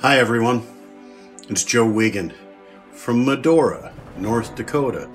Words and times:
Hi, 0.00 0.20
everyone. 0.20 0.62
It's 1.48 1.64
Joe 1.64 1.84
Wiegand 1.84 2.32
from 2.92 3.24
Medora, 3.24 3.92
North 4.16 4.54
Dakota, 4.54 5.10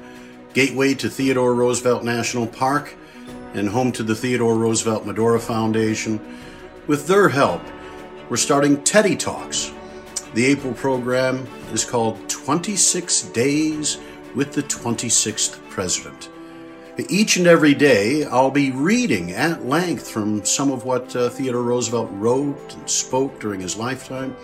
gateway 0.53 0.93
to 0.95 1.09
Theodore 1.09 1.55
Roosevelt 1.55 2.03
National 2.03 2.45
Park 2.45 2.93
and 3.53 3.69
home 3.69 3.93
to 3.93 4.03
the 4.03 4.13
Theodore 4.13 4.55
Roosevelt 4.55 5.05
Medora 5.05 5.39
Foundation. 5.39 6.19
With 6.85 7.07
their 7.07 7.29
help, 7.29 7.61
we're 8.29 8.35
starting 8.35 8.83
Teddy 8.83 9.15
Talks. 9.15 9.71
The 10.33 10.47
April 10.47 10.73
program 10.73 11.47
is 11.71 11.85
called 11.85 12.27
26 12.27 13.21
Days 13.29 13.99
with 14.35 14.51
the 14.51 14.63
26th 14.63 15.65
President. 15.69 16.29
Each 17.07 17.37
and 17.37 17.47
every 17.47 17.73
day, 17.73 18.25
I'll 18.25 18.51
be 18.51 18.71
reading 18.71 19.31
at 19.31 19.65
length 19.65 20.11
from 20.11 20.43
some 20.43 20.71
of 20.71 20.83
what 20.83 21.15
uh, 21.15 21.29
Theodore 21.29 21.63
Roosevelt 21.63 22.09
wrote 22.11 22.75
and 22.75 22.89
spoke 22.89 23.39
during 23.39 23.61
his 23.61 23.77
lifetime. 23.77 24.35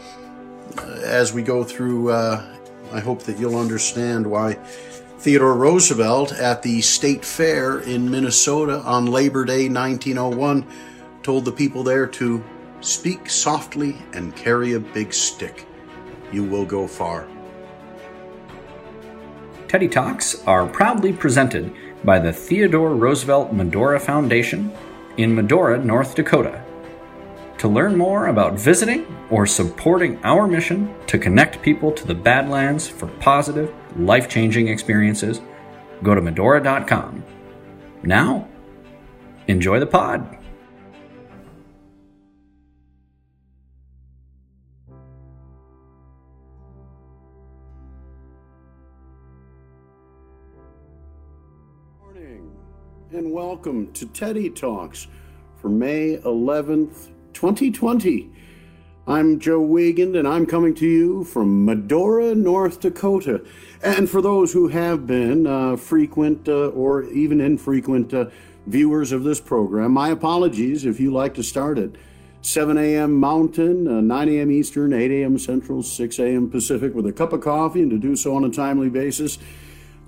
As 1.03 1.33
we 1.33 1.41
go 1.41 1.63
through, 1.63 2.11
uh, 2.11 2.45
I 2.91 2.99
hope 2.99 3.23
that 3.23 3.37
you'll 3.37 3.57
understand 3.57 4.25
why 4.25 4.53
Theodore 5.19 5.55
Roosevelt 5.55 6.31
at 6.33 6.61
the 6.61 6.81
State 6.81 7.25
Fair 7.25 7.79
in 7.79 8.09
Minnesota 8.09 8.79
on 8.79 9.05
Labor 9.07 9.45
Day 9.45 9.67
1901 9.67 10.65
told 11.23 11.45
the 11.45 11.51
people 11.51 11.83
there 11.83 12.07
to 12.07 12.43
speak 12.81 13.29
softly 13.29 13.97
and 14.13 14.35
carry 14.35 14.73
a 14.73 14.79
big 14.79 15.13
stick. 15.13 15.65
You 16.31 16.43
will 16.43 16.65
go 16.65 16.87
far. 16.87 17.27
Teddy 19.67 19.87
Talks 19.87 20.41
are 20.47 20.65
proudly 20.65 21.13
presented 21.13 21.73
by 22.03 22.17
the 22.19 22.31
Theodore 22.31 22.95
Roosevelt 22.95 23.51
Medora 23.53 23.99
Foundation 23.99 24.71
in 25.17 25.35
Medora, 25.35 25.77
North 25.77 26.15
Dakota. 26.15 26.63
To 27.59 27.67
learn 27.67 27.97
more 27.97 28.27
about 28.27 28.53
visiting 28.53 29.05
or 29.29 29.45
supporting 29.45 30.17
our 30.23 30.47
mission 30.47 30.95
to 31.07 31.19
connect 31.19 31.61
people 31.61 31.91
to 31.91 32.07
the 32.07 32.15
Badlands 32.15 32.87
for 32.87 33.07
positive, 33.19 33.73
life 33.97 34.29
changing 34.29 34.69
experiences, 34.69 35.41
go 36.01 36.15
to 36.15 36.21
Medora.com. 36.21 37.21
Now, 38.01 38.47
enjoy 39.47 39.81
the 39.81 39.87
pod. 39.87 40.37
morning 52.01 52.55
and 53.11 53.33
welcome 53.33 53.91
to 53.91 54.05
Teddy 54.05 54.49
Talks 54.49 55.07
for 55.57 55.67
May 55.67 56.17
11th, 56.23 57.09
2020. 57.39 58.29
I'm 59.07 59.39
Joe 59.39 59.61
Wiegand 59.61 60.17
and 60.17 60.27
I'm 60.27 60.45
coming 60.45 60.75
to 60.75 60.85
you 60.85 61.23
from 61.23 61.63
Medora, 61.63 62.35
North 62.35 62.81
Dakota. 62.81 63.45
And 63.81 64.09
for 64.09 64.21
those 64.21 64.51
who 64.51 64.67
have 64.67 65.07
been 65.07 65.47
uh, 65.47 65.77
frequent 65.77 66.49
uh, 66.49 66.67
or 66.67 67.05
even 67.05 67.39
infrequent 67.39 68.13
uh, 68.13 68.25
viewers 68.67 69.13
of 69.13 69.23
this 69.23 69.39
program, 69.39 69.93
my 69.93 70.09
apologies 70.09 70.83
if 70.83 70.99
you 70.99 71.13
like 71.13 71.33
to 71.35 71.41
start 71.41 71.77
at 71.77 71.91
7 72.41 72.77
a.m. 72.77 73.13
Mountain, 73.13 73.87
uh, 73.87 74.01
9 74.01 74.27
a.m. 74.27 74.51
Eastern, 74.51 74.91
8 74.91 75.09
a.m. 75.09 75.39
Central, 75.39 75.81
6 75.81 76.19
a.m. 76.19 76.49
Pacific 76.49 76.93
with 76.93 77.07
a 77.07 77.13
cup 77.13 77.31
of 77.31 77.39
coffee 77.39 77.81
and 77.81 77.91
to 77.91 77.97
do 77.97 78.17
so 78.17 78.35
on 78.35 78.43
a 78.43 78.49
timely 78.49 78.89
basis 78.89 79.39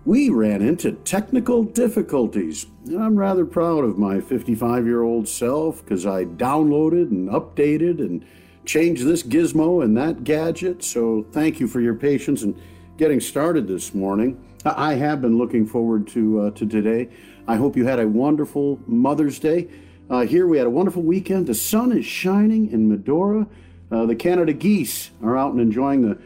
we 0.05 0.29
ran 0.29 0.61
into 0.61 0.93
technical 0.93 1.63
difficulties. 1.63 2.65
And 2.87 3.01
I'm 3.01 3.15
rather 3.15 3.45
proud 3.45 3.83
of 3.83 3.97
my 3.97 4.19
55 4.19 4.85
year 4.85 5.03
old 5.03 5.27
self 5.27 5.83
because 5.83 6.05
I 6.05 6.25
downloaded 6.25 7.11
and 7.11 7.29
updated 7.29 7.99
and 7.99 8.25
changed 8.65 9.05
this 9.05 9.23
gizmo 9.23 9.83
and 9.83 9.95
that 9.97 10.23
gadget. 10.23 10.83
So 10.83 11.25
thank 11.31 11.59
you 11.59 11.67
for 11.67 11.81
your 11.81 11.95
patience 11.95 12.41
and 12.41 12.59
getting 12.97 13.19
started 13.19 13.67
this 13.67 13.93
morning. 13.93 14.43
I 14.65 14.93
have 14.95 15.21
been 15.21 15.37
looking 15.37 15.65
forward 15.65 16.07
to, 16.09 16.41
uh, 16.41 16.51
to 16.51 16.65
today. 16.67 17.09
I 17.47 17.55
hope 17.55 17.75
you 17.75 17.85
had 17.85 17.99
a 17.99 18.07
wonderful 18.07 18.79
Mother's 18.85 19.39
Day. 19.39 19.67
Uh, 20.09 20.21
here 20.21 20.45
we 20.45 20.57
had 20.57 20.67
a 20.67 20.71
wonderful 20.71 21.01
weekend. 21.01 21.47
The 21.47 21.55
sun 21.55 21.97
is 21.97 22.05
shining 22.05 22.71
in 22.71 22.87
Medora. 22.87 23.47
Uh, 23.91 24.05
the 24.05 24.15
Canada 24.15 24.53
geese 24.53 25.11
are 25.23 25.37
out 25.37 25.51
and 25.51 25.61
enjoying 25.61 26.01
the 26.01 26.17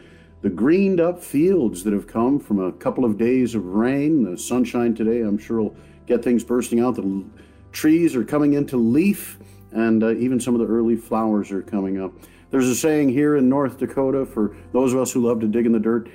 the 0.46 0.50
greened 0.50 1.00
up 1.00 1.20
fields 1.20 1.82
that 1.82 1.92
have 1.92 2.06
come 2.06 2.38
from 2.38 2.60
a 2.60 2.70
couple 2.70 3.04
of 3.04 3.18
days 3.18 3.56
of 3.56 3.64
rain. 3.64 4.22
The 4.22 4.38
sunshine 4.38 4.94
today, 4.94 5.22
I'm 5.22 5.38
sure, 5.38 5.60
will 5.60 5.76
get 6.06 6.22
things 6.22 6.44
bursting 6.44 6.78
out. 6.78 6.94
The 6.94 7.24
trees 7.72 8.14
are 8.14 8.22
coming 8.22 8.52
into 8.52 8.76
leaf, 8.76 9.40
and 9.72 10.04
uh, 10.04 10.14
even 10.14 10.38
some 10.38 10.54
of 10.54 10.60
the 10.60 10.72
early 10.72 10.94
flowers 10.94 11.50
are 11.50 11.62
coming 11.62 12.00
up. 12.00 12.12
There's 12.52 12.68
a 12.68 12.76
saying 12.76 13.08
here 13.08 13.34
in 13.34 13.48
North 13.48 13.78
Dakota 13.78 14.24
for 14.24 14.56
those 14.72 14.92
of 14.92 15.00
us 15.00 15.10
who 15.10 15.26
love 15.26 15.40
to 15.40 15.48
dig 15.48 15.66
in 15.66 15.72
the 15.72 15.80
dirt 15.80 16.08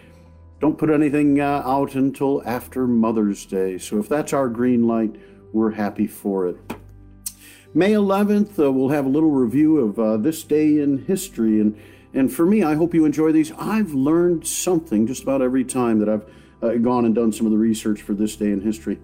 don't 0.62 0.78
put 0.78 0.90
anything 0.90 1.42
uh, 1.42 1.62
out 1.66 1.96
until 1.96 2.42
after 2.46 2.88
Mother's 2.88 3.46
Day. 3.46 3.78
So 3.80 4.00
if 4.00 4.08
that's 4.08 4.31
our 4.31 4.48
green 4.48 4.88
light, 4.88 5.13
we're 5.52 5.72
happy 5.72 6.08
for 6.08 6.48
it. 6.48 6.56
May 7.74 7.92
11th, 7.92 8.58
uh, 8.58 8.72
we'll 8.72 8.92
have 8.92 9.06
a 9.06 9.09
little 9.09 9.31
review 9.31 9.80
of 9.80 10.00
uh, 10.00 10.16
this 10.16 10.42
day 10.44 10.80
in 10.80 11.03
history. 11.03 11.59
And 11.59 11.78
and 12.13 12.31
for 12.31 12.45
me, 12.45 12.63
I 12.63 12.75
hope 12.75 12.94
you 12.94 13.05
enjoy 13.05 13.31
these. 13.31 13.51
I've 13.53 13.94
learned 13.94 14.45
something 14.45 15.07
just 15.07 15.23
about 15.23 15.41
every 15.41 15.63
time 15.63 15.99
that 15.99 16.09
I've 16.09 16.25
uh, 16.61 16.75
gone 16.75 17.05
and 17.05 17.16
done 17.16 17.31
some 17.31 17.45
of 17.45 17.51
the 17.51 17.57
research 17.57 18.01
for 18.01 18.13
this 18.13 18.35
day 18.35 18.51
in 18.51 18.61
history. 18.61 18.99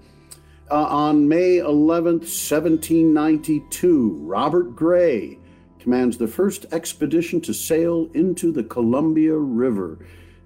Uh, 0.69 0.83
on 0.83 1.29
May 1.29 1.57
11th, 1.57 2.27
1792, 2.27 4.19
Robert 4.23 4.75
Gray 4.75 5.39
commands 5.79 6.17
the 6.17 6.27
first 6.27 6.65
expedition 6.73 7.39
to 7.39 7.53
sail 7.53 8.09
into 8.13 8.51
the 8.51 8.63
Columbia 8.63 9.37
River. 9.37 9.97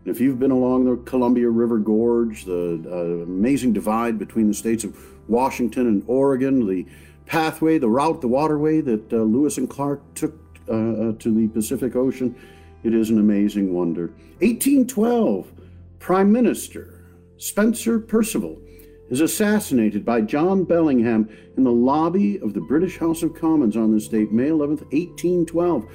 And 0.03 0.15
if 0.15 0.19
you've 0.21 0.37
been 0.37 0.51
along 0.51 0.85
the 0.85 0.97
Columbia 0.97 1.49
River 1.49 1.79
Gorge, 1.79 2.45
the 2.45 2.83
uh, 2.85 3.23
amazing 3.23 3.73
divide 3.73 4.19
between 4.19 4.47
the 4.47 4.53
states 4.53 4.83
of 4.83 4.95
Washington 5.27 5.87
and 5.87 6.03
Oregon, 6.05 6.67
the 6.67 6.85
pathway, 7.25 7.79
the 7.79 7.89
route, 7.89 8.21
the 8.21 8.27
waterway 8.27 8.81
that 8.81 9.11
uh, 9.11 9.17
Lewis 9.17 9.57
and 9.57 9.67
Clark 9.67 10.01
took 10.13 10.40
uh, 10.67 10.71
uh, 10.71 11.11
to 11.13 11.33
the 11.33 11.47
Pacific 11.49 11.95
Ocean. 11.95 12.35
It 12.83 12.93
is 12.93 13.09
an 13.09 13.19
amazing 13.19 13.73
wonder. 13.73 14.07
1812, 14.39 15.51
Prime 15.99 16.31
Minister 16.31 17.05
Spencer 17.37 17.99
Perceval 17.99 18.61
is 19.09 19.21
assassinated 19.21 20.05
by 20.05 20.21
John 20.21 20.63
Bellingham 20.63 21.29
in 21.57 21.63
the 21.63 21.71
lobby 21.71 22.39
of 22.39 22.53
the 22.53 22.61
British 22.61 22.97
House 22.97 23.23
of 23.23 23.35
Commons 23.35 23.75
on 23.75 23.93
this 23.93 24.07
date, 24.07 24.31
May 24.31 24.49
11th, 24.49 24.83
1812. 24.91 25.85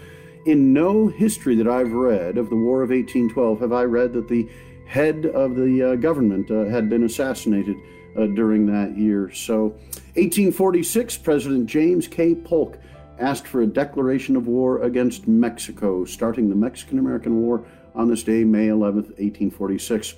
In 0.47 0.73
no 0.73 1.09
history 1.09 1.57
that 1.57 1.67
I've 1.67 1.93
read 1.93 2.37
of 2.37 2.51
the 2.51 2.57
War 2.57 2.83
of 2.83 2.91
1812 2.91 3.61
have 3.61 3.73
I 3.73 3.85
read 3.85 4.13
that 4.13 4.29
the 4.29 4.49
head 4.87 5.27
of 5.27 5.57
the 5.57 5.93
uh, 5.93 5.95
government 5.97 6.51
uh, 6.51 6.67
had 6.67 6.89
been 6.89 7.05
assassinated 7.05 7.77
uh, 8.17 8.27
during 8.27 8.67
that 8.67 8.97
year. 8.97 9.31
So, 9.33 9.69
1846, 10.15 11.19
President 11.19 11.67
James 11.67 12.07
K. 12.07 12.35
Polk 12.35 12.79
asked 13.19 13.47
for 13.47 13.63
a 13.63 13.67
declaration 13.67 14.37
of 14.37 14.47
war 14.47 14.83
against 14.83 15.27
Mexico, 15.27 16.05
starting 16.05 16.49
the 16.49 16.55
Mexican 16.55 16.99
American 16.99 17.41
War 17.41 17.67
on 17.95 18.09
this 18.09 18.23
day, 18.23 18.45
May 18.45 18.69
11th, 18.69 19.17
1846. 19.19 20.15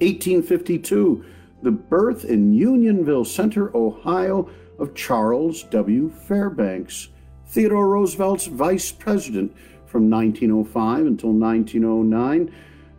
1852, 0.00 1.24
the 1.62 1.70
birth 1.70 2.24
in 2.24 2.52
Unionville 2.52 3.24
Center, 3.24 3.74
Ohio, 3.76 4.50
of 4.78 4.94
Charles 4.94 5.62
W. 5.64 6.10
Fairbanks, 6.10 7.08
Theodore 7.46 7.88
Roosevelt's 7.88 8.46
vice 8.46 8.90
president 8.90 9.54
from 9.86 10.10
1905 10.10 11.06
until 11.06 11.32
1909. 11.32 12.52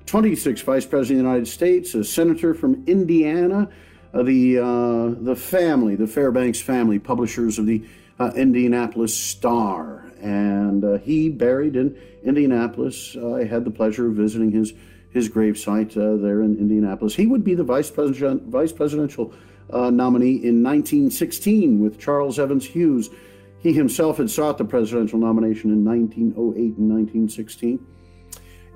26th 0.06 0.64
Vice 0.64 0.86
President 0.86 1.20
of 1.20 1.24
the 1.26 1.30
United 1.30 1.48
States, 1.48 1.96
a 1.96 2.04
senator 2.04 2.54
from 2.54 2.84
Indiana, 2.88 3.70
uh, 4.14 4.22
the, 4.22 4.60
uh, 4.60 5.24
the 5.24 5.36
family, 5.36 5.96
the 5.96 6.08
Fairbanks 6.08 6.62
family, 6.62 7.00
publishers 7.00 7.58
of 7.58 7.66
the 7.66 7.84
uh, 8.20 8.32
Indianapolis 8.36 9.18
Star. 9.18 10.06
And 10.22 10.84
uh, 10.84 10.98
he 11.00 11.30
buried 11.30 11.76
in 11.76 11.98
Indianapolis. 12.24 13.18
I 13.18 13.44
had 13.44 13.66
the 13.66 13.72
pleasure 13.72 14.08
of 14.08 14.14
visiting 14.14 14.52
his, 14.52 14.74
his 15.10 15.30
gravesite 15.30 15.98
uh, 15.98 16.22
there 16.22 16.42
in 16.42 16.58
Indianapolis. 16.58 17.16
He 17.16 17.28
would 17.28 17.44
be 17.44 17.56
the 17.56 17.64
vice, 17.64 17.92
president, 17.92 18.44
vice 18.44 18.72
presidential 18.72 19.34
uh, 19.70 19.90
nominee 19.90 20.36
in 20.36 20.64
1916 20.64 21.82
with 21.82 22.00
Charles 22.00 22.40
Evans 22.40 22.66
Hughes. 22.66 23.10
He 23.60 23.74
himself 23.74 24.18
had 24.18 24.30
sought 24.30 24.58
the 24.58 24.66
presidential 24.66 25.20
nomination 25.20 25.72
in 25.72 25.84
1908 25.86 26.78
and 26.78 26.90
1916. 26.90 27.78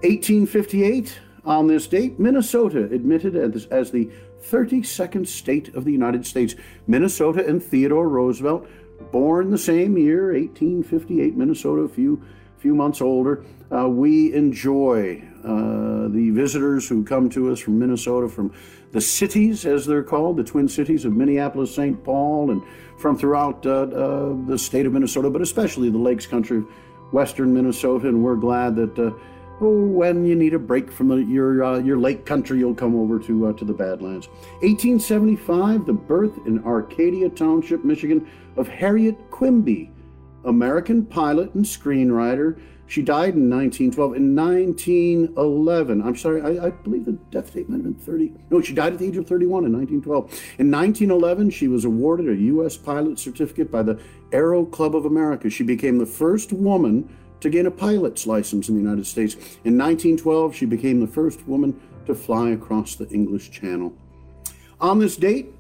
1858, 0.02 1.20
on 1.44 1.68
this 1.68 1.88
date, 1.88 2.20
Minnesota 2.20 2.84
admitted 2.86 3.36
as, 3.36 3.66
as 3.68 3.92
the 3.92 4.10
32nd 4.44 5.28
state 5.28 5.74
of 5.76 5.86
the 5.86 5.92
United 5.92 6.26
States. 6.26 6.56
Minnesota 6.88 7.46
and 7.46 7.62
Theodore 7.62 8.08
Roosevelt 8.08 8.68
born 9.12 9.52
the 9.52 9.58
same 9.58 9.98
year, 9.98 10.34
1858, 10.34 11.36
Minnesota, 11.36 11.82
a 11.82 11.90
few 11.90 12.22
few 12.58 12.74
months 12.74 13.02
older. 13.02 13.46
Uh, 13.72 13.88
we 13.88 14.34
enjoy 14.34 15.22
uh, 15.44 16.08
the 16.08 16.32
visitors 16.32 16.88
who 16.90 17.04
come 17.04 17.30
to 17.30 17.52
us 17.52 17.60
from 17.60 17.78
Minnesota, 17.78 18.28
from 18.28 18.52
the 18.92 19.02
cities, 19.02 19.66
as 19.66 19.86
they're 19.86 20.04
called, 20.04 20.38
the 20.38 20.44
Twin 20.44 20.68
Cities 20.68 21.06
of 21.06 21.14
Minneapolis, 21.14 21.76
St. 21.76 22.04
Paul, 22.04 22.52
and 22.52 22.62
from 22.98 23.18
throughout 23.18 23.66
uh, 23.66 23.84
uh, 23.84 24.36
the 24.48 24.58
state 24.58 24.86
of 24.86 24.94
Minnesota, 24.94 25.30
but 25.30 25.42
especially 25.42 25.90
the 25.90 25.98
Lakes 25.98 26.26
Country 26.26 26.58
of 26.58 26.66
western 27.12 27.54
Minnesota. 27.54 28.08
And 28.08 28.24
we're 28.24 28.36
glad 28.36 28.76
that 28.78 28.98
uh, 28.98 29.12
when 29.60 30.26
you 30.26 30.36
need 30.36 30.54
a 30.54 30.60
break 30.60 30.92
from 30.92 31.08
the, 31.08 31.16
your 31.16 31.64
uh, 31.64 31.80
your 31.80 31.98
lake 31.98 32.26
country, 32.26 32.60
you'll 32.60 32.76
come 32.76 32.96
over 32.96 33.20
to 33.20 33.48
uh, 33.48 33.54
to 33.54 33.66
the 33.66 33.74
Badlands. 33.74 34.28
1875, 34.62 35.86
the 35.86 35.94
birth 35.94 36.38
in 36.46 36.64
Arcadia 36.64 37.30
Township, 37.30 37.84
Michigan, 37.84 38.30
of 38.56 38.68
Harriet 38.68 39.32
Quimby, 39.32 39.92
American 40.46 41.06
pilot 41.06 41.54
and 41.54 41.66
screenwriter. 41.66 42.60
She 42.90 43.02
died 43.02 43.36
in 43.36 43.50
1912. 43.50 44.16
In 44.16 44.34
1911, 44.34 46.02
I'm 46.02 46.16
sorry, 46.16 46.42
I, 46.42 46.68
I, 46.68 46.70
believe 46.70 47.04
the 47.04 47.20
death 47.32 47.54
date 47.54 47.68
might 47.68 47.78
have 47.78 47.84
been 47.84 47.96
30. 47.96 48.34
No, 48.50 48.62
she 48.62 48.74
died 48.74 48.94
at 48.94 49.00
the 49.00 49.08
age 49.08 49.18
of 49.18 49.28
31 49.28 49.66
in 49.66 49.74
1912. 49.74 50.24
In 50.58 50.72
1911, 50.72 51.50
she 51.50 51.68
was 51.68 51.84
awarded 51.84 52.30
a 52.30 52.36
U.S. 52.44 52.78
pilot 52.78 53.20
certificate 53.20 53.70
by 53.70 53.84
the 53.84 54.00
Aero 54.32 54.64
Club 54.64 54.96
of 54.96 55.06
America. 55.06 55.50
She 55.50 55.64
became 55.64 55.98
the 55.98 56.06
first 56.06 56.54
woman 56.54 57.10
to 57.42 57.50
gain 57.50 57.66
a 57.66 57.72
pilot's 57.72 58.26
license 58.26 58.70
in 58.70 58.76
the 58.76 58.82
United 58.82 59.06
States. 59.06 59.36
In 59.64 59.78
1912, 59.78 60.56
she 60.56 60.66
became 60.66 61.00
the 61.00 61.08
first 61.08 61.48
woman 61.48 61.80
to 62.06 62.16
fly 62.16 62.50
across 62.50 62.96
the 62.96 63.08
English 63.10 63.52
Channel. 63.52 63.94
On 64.80 65.00
this 65.00 65.18
date, 65.18 65.54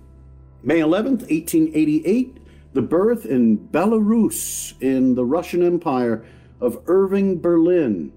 May 0.64 0.80
11th, 0.80 1.30
1888, 1.30 2.38
the 2.74 2.82
birth 2.82 3.26
in 3.26 3.58
Belarus 3.58 4.74
in 4.82 5.16
the 5.16 5.26
Russian 5.26 5.64
Empire 5.64 6.26
of 6.62 6.82
Irving 6.88 7.40
Berlin, 7.40 8.12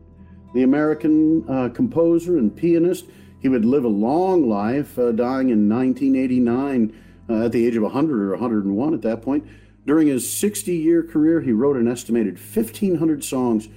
the 0.55 0.63
American 0.63 1.49
uh, 1.49 1.69
composer 1.71 2.39
and 2.39 2.55
pianist. 2.55 3.07
He 3.41 3.49
would 3.49 3.65
live 3.65 3.85
a 3.85 3.89
long 3.89 4.49
life, 4.49 4.99
uh, 4.99 5.13
dying 5.13 5.51
in 5.51 5.69
1989 5.69 6.95
uh, 7.29 7.45
at 7.45 7.53
the 7.53 7.67
age 7.67 7.77
of 7.77 7.83
100 7.85 8.23
or 8.23 8.31
101 8.33 8.95
at 8.95 9.03
that 9.03 9.23
point. 9.23 9.47
During 9.87 10.09
his 10.09 10.31
60 10.31 10.75
year 10.75 11.03
career, 11.03 11.41
he 11.41 11.53
wrote 11.53 11.77
an 11.77 11.89
estimated 11.89 12.35
1,500 12.35 13.25
songs, 13.25 13.69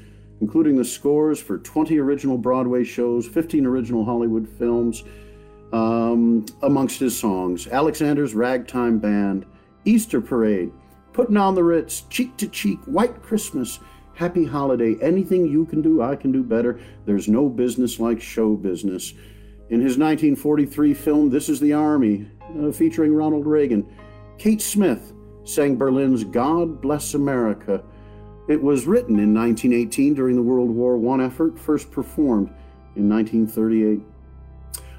including 0.41 0.75
the 0.75 0.85
scores 0.85 1.41
for 1.41 1.57
20 1.57 1.97
original 1.99 2.37
Broadway 2.37 2.83
shows, 2.83 3.27
15 3.27 3.65
original 3.65 4.03
Hollywood 4.05 4.47
films. 4.47 5.03
Um, 5.71 6.45
amongst 6.61 6.99
his 6.99 7.17
songs, 7.17 7.67
Alexander's 7.67 8.35
Ragtime 8.35 8.99
Band, 8.99 9.45
Easter 9.85 10.21
Parade, 10.21 10.71
Putting 11.13 11.37
on 11.37 11.53
the 11.53 11.63
Ritz, 11.63 12.01
Cheek 12.09 12.35
to 12.37 12.47
Cheek, 12.47 12.79
White 12.85 13.21
Christmas, 13.21 13.79
Happy 14.15 14.45
Holiday, 14.45 14.95
anything 14.99 15.47
you 15.47 15.65
can 15.65 15.81
do, 15.81 16.01
I 16.01 16.15
can 16.15 16.31
do 16.31 16.43
better. 16.43 16.79
There's 17.05 17.27
no 17.27 17.49
business 17.49 17.99
like 17.99 18.19
show 18.19 18.55
business. 18.55 19.13
In 19.69 19.79
his 19.79 19.97
1943 19.97 20.93
film, 20.93 21.29
This 21.29 21.49
is 21.49 21.59
the 21.59 21.73
Army, 21.73 22.27
uh, 22.59 22.71
featuring 22.71 23.13
Ronald 23.13 23.45
Reagan, 23.45 23.87
Kate 24.37 24.61
Smith 24.61 25.12
sang 25.43 25.75
Berlin's 25.75 26.23
God 26.23 26.81
Bless 26.81 27.13
America. 27.13 27.83
It 28.47 28.61
was 28.61 28.85
written 28.85 29.19
in 29.19 29.33
1918 29.33 30.13
during 30.13 30.35
the 30.35 30.41
World 30.41 30.69
War 30.69 31.19
I 31.19 31.25
effort, 31.25 31.57
first 31.57 31.91
performed 31.91 32.49
in 32.95 33.09
1938. 33.09 34.01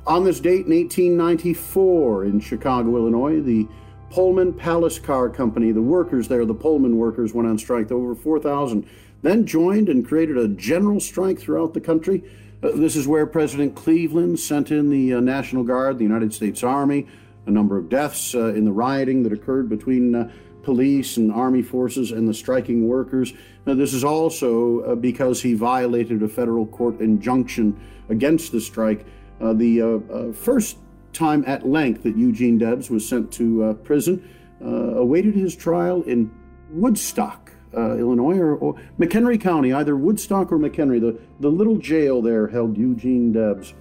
On 0.06 0.25
this 0.25 0.41
date 0.41 0.67
in 0.67 0.75
1894 0.75 2.25
in 2.25 2.41
Chicago, 2.41 2.96
Illinois, 2.96 3.41
the 3.41 3.67
Pullman 4.11 4.52
Palace 4.52 4.99
Car 4.99 5.29
Company, 5.29 5.73
the 5.73 5.82
workers 5.82 6.29
there, 6.29 6.44
the 6.44 6.55
Pullman 6.55 6.97
workers, 6.97 7.35
went 7.35 7.49
on 7.49 7.58
strike. 7.58 7.90
Over 7.90 8.14
4,000 8.14 8.87
then 9.23 9.47
joined 9.47 9.88
and 9.88 10.06
created 10.06 10.37
a 10.37 10.49
general 10.49 11.00
strike 11.00 11.40
throughout 11.40 11.73
the 11.73 11.81
country. 11.81 12.23
Uh, 12.62 12.70
this 12.75 12.94
is 12.94 13.08
where 13.08 13.26
President 13.26 13.75
Cleveland 13.75 14.38
sent 14.38 14.70
in 14.70 14.90
the 14.90 15.14
uh, 15.14 15.20
National 15.20 15.64
Guard, 15.64 15.99
the 15.99 16.05
United 16.05 16.35
States 16.35 16.62
Army, 16.62 17.06
a 17.46 17.50
number 17.50 17.76
of 17.76 17.88
deaths 17.88 18.35
uh, 18.35 18.55
in 18.55 18.64
the 18.64 18.73
rioting 18.73 19.23
that 19.23 19.32
occurred 19.32 19.69
between 19.69 20.14
uh, 20.14 20.31
police 20.62 21.17
and 21.17 21.31
army 21.32 21.62
forces 21.62 22.11
and 22.11 22.26
the 22.26 22.35
striking 22.35 22.88
workers. 22.88 23.32
Now, 23.67 23.75
this 23.75 23.93
is 23.93 24.02
also 24.05 24.81
uh, 24.81 24.94
because 24.94 25.43
he 25.43 25.55
violated 25.55 26.23
a 26.23 26.29
federal 26.29 26.67
court 26.67 27.00
injunction 27.00 27.79
against 28.08 28.52
the 28.52 28.61
strike. 28.61 29.06
Uh, 29.41 29.52
the 29.52 30.32
first 30.35 30.79
time 31.12 31.44
at 31.46 31.67
length 31.67 32.02
that 32.05 32.17
Eugene 32.17 32.58
Debs 32.58 32.88
was 32.88 33.06
sent 33.06 33.32
to 33.32 33.79
prison 33.85 34.29
awaited 34.61 35.35
his 35.35 35.55
trial 35.55 36.02
in 36.05 36.31
Woodstock 36.70 37.44
uh, 37.76 37.97
Illinois, 37.97 38.38
or, 38.38 38.56
or, 38.56 38.75
McHenry 38.99 39.40
County, 39.40 39.73
either 39.73 39.97
Woodstock 39.97 40.52
or 40.52 40.58
McHenry. 40.58 41.00
The, 41.00 41.19
the 41.40 41.49
little 41.49 41.76
jail 41.76 42.23
there 42.23 42.47
held 42.47 42.76
Eugene 42.76 43.32
Debs. 43.32 43.75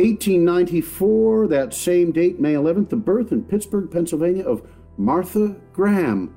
1894, 0.00 1.48
that 1.48 1.74
same 1.74 2.10
date, 2.10 2.40
May 2.40 2.54
11th, 2.54 2.88
the 2.88 2.96
birth 2.96 3.32
in 3.32 3.44
Pittsburgh, 3.44 3.90
Pennsylvania 3.90 4.44
of 4.44 4.66
Martha 4.96 5.56
Graham, 5.72 6.34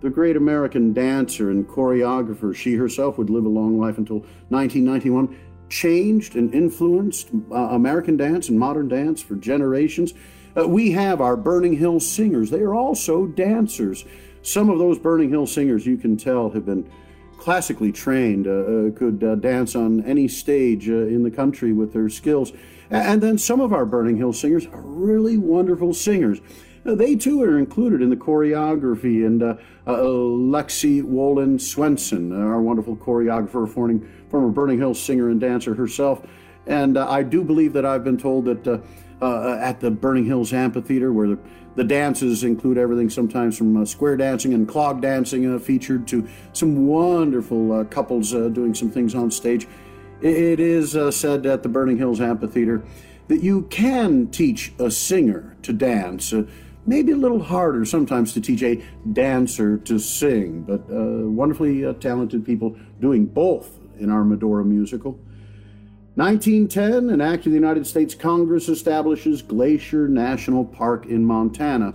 the 0.00 0.10
great 0.10 0.36
American 0.36 0.92
dancer 0.92 1.50
and 1.50 1.68
choreographer. 1.68 2.54
She 2.54 2.74
herself 2.74 3.16
would 3.16 3.30
live 3.30 3.44
a 3.44 3.48
long 3.48 3.78
life 3.78 3.98
until 3.98 4.18
1991. 4.48 5.36
Changed 5.68 6.36
and 6.36 6.52
influenced 6.54 7.30
uh, 7.50 7.54
American 7.54 8.16
dance 8.16 8.48
and 8.48 8.58
modern 8.58 8.88
dance 8.88 9.22
for 9.22 9.36
generations. 9.36 10.12
Uh, 10.56 10.66
we 10.66 10.90
have 10.92 11.20
our 11.20 11.36
Burning 11.36 11.76
Hill 11.76 12.00
singers. 12.00 12.50
They 12.50 12.60
are 12.60 12.74
also 12.74 13.26
dancers. 13.26 14.04
Some 14.42 14.68
of 14.68 14.78
those 14.78 14.98
Burning 14.98 15.30
Hill 15.30 15.46
singers, 15.46 15.86
you 15.86 15.96
can 15.96 16.16
tell, 16.16 16.50
have 16.50 16.66
been 16.66 16.90
classically 17.38 17.92
trained, 17.92 18.46
uh, 18.46 18.50
uh, 18.50 18.90
could 18.92 19.22
uh, 19.22 19.34
dance 19.36 19.76
on 19.76 20.04
any 20.04 20.28
stage 20.28 20.88
uh, 20.88 21.06
in 21.06 21.22
the 21.22 21.30
country 21.30 21.72
with 21.72 21.92
their 21.92 22.08
skills. 22.08 22.52
And 22.90 23.22
then 23.22 23.38
some 23.38 23.60
of 23.60 23.72
our 23.72 23.84
Burning 23.84 24.16
Hill 24.16 24.32
singers 24.32 24.66
are 24.66 24.82
really 24.82 25.36
wonderful 25.36 25.92
singers. 25.92 26.40
Uh, 26.84 26.94
they 26.94 27.16
too 27.16 27.42
are 27.42 27.58
included 27.58 28.00
in 28.00 28.10
the 28.10 28.16
choreography, 28.16 29.26
and 29.26 29.42
uh, 29.42 29.56
Lexi 29.86 31.02
Wolin 31.02 31.60
Swenson, 31.60 32.32
our 32.32 32.60
wonderful 32.60 32.96
choreographer, 32.96 33.68
former, 33.68 34.50
Burning 34.50 34.78
Hill 34.78 34.94
singer 34.94 35.28
and 35.30 35.40
dancer 35.40 35.74
herself. 35.74 36.24
And 36.66 36.96
I 36.96 37.22
do 37.22 37.42
believe 37.42 37.72
that 37.72 37.84
I've 37.84 38.04
been 38.04 38.18
told 38.18 38.44
that 38.44 38.82
at 39.20 39.80
the 39.80 39.90
Burning 39.90 40.26
Hills 40.26 40.52
Amphitheater, 40.52 41.12
where 41.12 41.28
the 41.28 41.38
the 41.76 41.84
dances 41.84 42.42
include 42.42 42.78
everything 42.78 43.10
sometimes 43.10 43.56
from 43.56 43.76
uh, 43.76 43.84
square 43.84 44.16
dancing 44.16 44.54
and 44.54 44.66
clog 44.66 45.02
dancing 45.02 45.54
uh, 45.54 45.58
featured 45.58 46.08
to 46.08 46.26
some 46.54 46.86
wonderful 46.86 47.70
uh, 47.70 47.84
couples 47.84 48.34
uh, 48.34 48.48
doing 48.48 48.74
some 48.74 48.90
things 48.90 49.14
on 49.14 49.30
stage. 49.30 49.68
It 50.20 50.60
is 50.60 50.96
uh, 50.96 51.10
said 51.10 51.44
at 51.46 51.62
the 51.62 51.68
Burning 51.68 51.98
Hills 51.98 52.20
Amphitheater 52.20 52.82
that 53.28 53.42
you 53.42 53.62
can 53.62 54.28
teach 54.28 54.72
a 54.78 54.90
singer 54.90 55.56
to 55.62 55.72
dance. 55.72 56.32
Uh, 56.32 56.44
maybe 56.86 57.12
a 57.12 57.16
little 57.16 57.42
harder 57.42 57.84
sometimes 57.84 58.32
to 58.32 58.40
teach 58.40 58.62
a 58.62 58.82
dancer 59.12 59.76
to 59.78 59.98
sing, 59.98 60.62
but 60.62 60.88
wonderfully 60.88 61.92
talented 61.94 62.46
people 62.46 62.76
doing 63.00 63.26
both 63.26 63.78
in 63.98 64.10
our 64.10 64.24
Medora 64.24 64.64
musical. 64.64 65.18
1910, 66.14 67.10
an 67.10 67.20
act 67.20 67.44
of 67.44 67.52
the 67.52 67.58
United 67.58 67.86
States 67.86 68.14
Congress 68.14 68.70
establishes 68.70 69.42
Glacier 69.42 70.08
National 70.08 70.64
Park 70.64 71.04
in 71.04 71.22
Montana. 71.22 71.92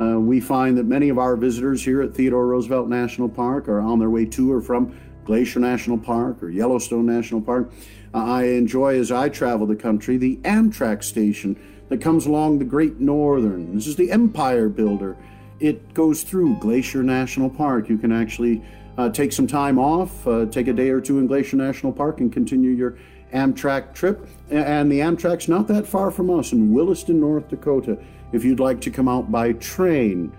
Uh, 0.00 0.20
we 0.20 0.40
find 0.40 0.78
that 0.78 0.84
many 0.84 1.08
of 1.08 1.18
our 1.18 1.34
visitors 1.34 1.82
here 1.84 2.00
at 2.00 2.14
Theodore 2.14 2.46
Roosevelt 2.46 2.88
National 2.88 3.28
Park 3.28 3.68
are 3.68 3.80
on 3.80 3.98
their 3.98 4.10
way 4.10 4.24
to 4.26 4.52
or 4.52 4.60
from 4.60 4.96
Glacier 5.26 5.60
National 5.60 5.98
Park 5.98 6.42
or 6.42 6.48
Yellowstone 6.48 7.04
National 7.04 7.40
Park. 7.40 7.70
Uh, 8.14 8.24
I 8.24 8.44
enjoy, 8.44 8.98
as 8.98 9.12
I 9.12 9.28
travel 9.28 9.66
the 9.66 9.76
country, 9.76 10.16
the 10.16 10.36
Amtrak 10.38 11.04
station 11.04 11.58
that 11.88 12.00
comes 12.00 12.26
along 12.26 12.58
the 12.58 12.64
Great 12.64 13.00
Northern. 13.00 13.74
This 13.74 13.86
is 13.86 13.96
the 13.96 14.10
Empire 14.10 14.68
Builder. 14.68 15.16
It 15.60 15.92
goes 15.94 16.22
through 16.22 16.58
Glacier 16.60 17.02
National 17.02 17.50
Park. 17.50 17.88
You 17.88 17.98
can 17.98 18.12
actually 18.12 18.62
uh, 18.98 19.10
take 19.10 19.32
some 19.32 19.46
time 19.46 19.78
off, 19.78 20.26
uh, 20.26 20.46
take 20.46 20.68
a 20.68 20.72
day 20.72 20.90
or 20.90 21.00
two 21.00 21.18
in 21.18 21.26
Glacier 21.26 21.56
National 21.56 21.92
Park, 21.92 22.20
and 22.20 22.32
continue 22.32 22.70
your 22.70 22.96
Amtrak 23.32 23.94
trip. 23.94 24.26
And 24.50 24.90
the 24.90 25.00
Amtrak's 25.00 25.48
not 25.48 25.66
that 25.68 25.86
far 25.86 26.10
from 26.10 26.30
us 26.30 26.52
in 26.52 26.72
Williston, 26.72 27.20
North 27.20 27.48
Dakota. 27.48 27.98
If 28.32 28.44
you'd 28.44 28.60
like 28.60 28.80
to 28.82 28.90
come 28.90 29.08
out 29.08 29.30
by 29.30 29.52
train, 29.54 30.32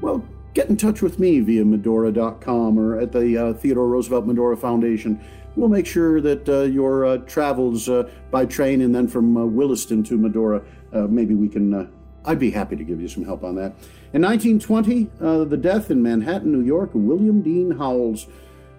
well, 0.00 0.24
get 0.56 0.70
in 0.70 0.76
touch 0.76 1.02
with 1.02 1.18
me 1.18 1.40
via 1.40 1.62
Medora.com 1.62 2.78
or 2.78 2.98
at 2.98 3.12
the 3.12 3.36
uh, 3.36 3.52
Theodore 3.52 3.88
Roosevelt 3.88 4.26
Medora 4.26 4.56
Foundation. 4.56 5.20
We'll 5.54 5.68
make 5.68 5.84
sure 5.84 6.18
that 6.22 6.48
uh, 6.48 6.62
your 6.62 7.04
uh, 7.04 7.18
travels 7.18 7.90
uh, 7.90 8.08
by 8.30 8.46
train 8.46 8.80
and 8.80 8.94
then 8.94 9.06
from 9.06 9.36
uh, 9.36 9.44
Williston 9.44 10.02
to 10.04 10.16
Medora, 10.16 10.62
uh, 10.94 11.02
maybe 11.02 11.34
we 11.34 11.50
can. 11.50 11.92
I'd 12.24 12.38
be 12.38 12.50
happy 12.50 12.74
to 12.74 12.84
give 12.84 13.02
you 13.02 13.06
some 13.06 13.22
help 13.22 13.44
on 13.44 13.54
that. 13.56 13.74
In 14.14 14.22
1920, 14.22 15.10
the 15.44 15.58
death 15.58 15.90
in 15.90 16.02
Manhattan, 16.02 16.50
New 16.50 16.64
York, 16.64 16.94
of 16.94 17.02
William 17.02 17.42
Dean 17.42 17.72
Howells, 17.72 18.26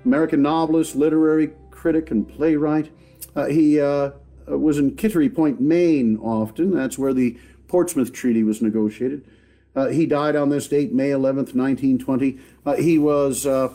American 0.04 0.42
novelist, 0.42 0.96
literary 0.96 1.52
critic, 1.70 2.10
and 2.10 2.28
playwright. 2.28 2.92
He 3.50 3.78
was 4.48 4.80
in 4.80 4.96
Kittery 4.96 5.30
Point, 5.30 5.62
Maine, 5.62 6.18
often. 6.18 6.72
That's 6.72 6.98
where 6.98 7.14
the 7.14 7.38
Portsmouth 7.68 8.12
Treaty 8.12 8.44
was 8.44 8.62
negotiated. 8.62 9.24
Uh, 9.78 9.90
he 9.90 10.08
died 10.08 10.36
on 10.36 10.50
this 10.50 10.68
date, 10.68 10.92
May 10.92 11.10
11th, 11.10 11.54
1920. 11.54 12.40
Uh, 12.66 12.76
he 12.78 12.98
was 12.98 13.46
uh, 13.46 13.72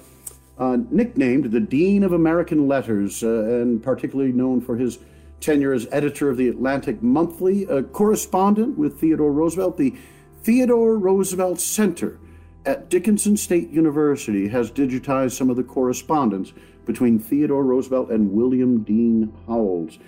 uh, 0.59 0.78
nicknamed 0.90 1.52
the 1.52 1.61
Dean 1.61 2.02
of 2.02 2.12
American 2.12 2.66
Letters, 2.66 3.23
and 3.23 3.80
particularly 3.80 4.32
known 4.32 4.61
for 4.61 4.76
his 4.76 4.99
tenure 5.40 5.73
as 5.73 5.87
editor 5.92 6.28
of 6.28 6.37
the 6.37 6.49
Atlantic 6.49 7.04
Monthly, 7.04 7.64
a 7.66 7.85
correspondent 7.85 8.76
with 8.76 8.99
Theodore 8.99 9.30
Roosevelt. 9.30 9.76
The 9.76 9.94
Theodore 10.42 10.99
Roosevelt 10.99 11.61
Center 11.61 12.18
at 12.66 12.88
Dickinson 12.88 13.37
State 13.37 13.71
University 13.71 14.49
has 14.49 14.73
digitized 14.73 15.32
some 15.32 15.50
of 15.50 15.56
the 15.56 15.62
correspondence 15.62 16.52
between 16.85 17.21
Theodore 17.21 17.62
Roosevelt 17.62 18.11
and 18.11 18.32
William 18.32 18.82
Dean 18.82 19.32
Howells. 19.47 20.00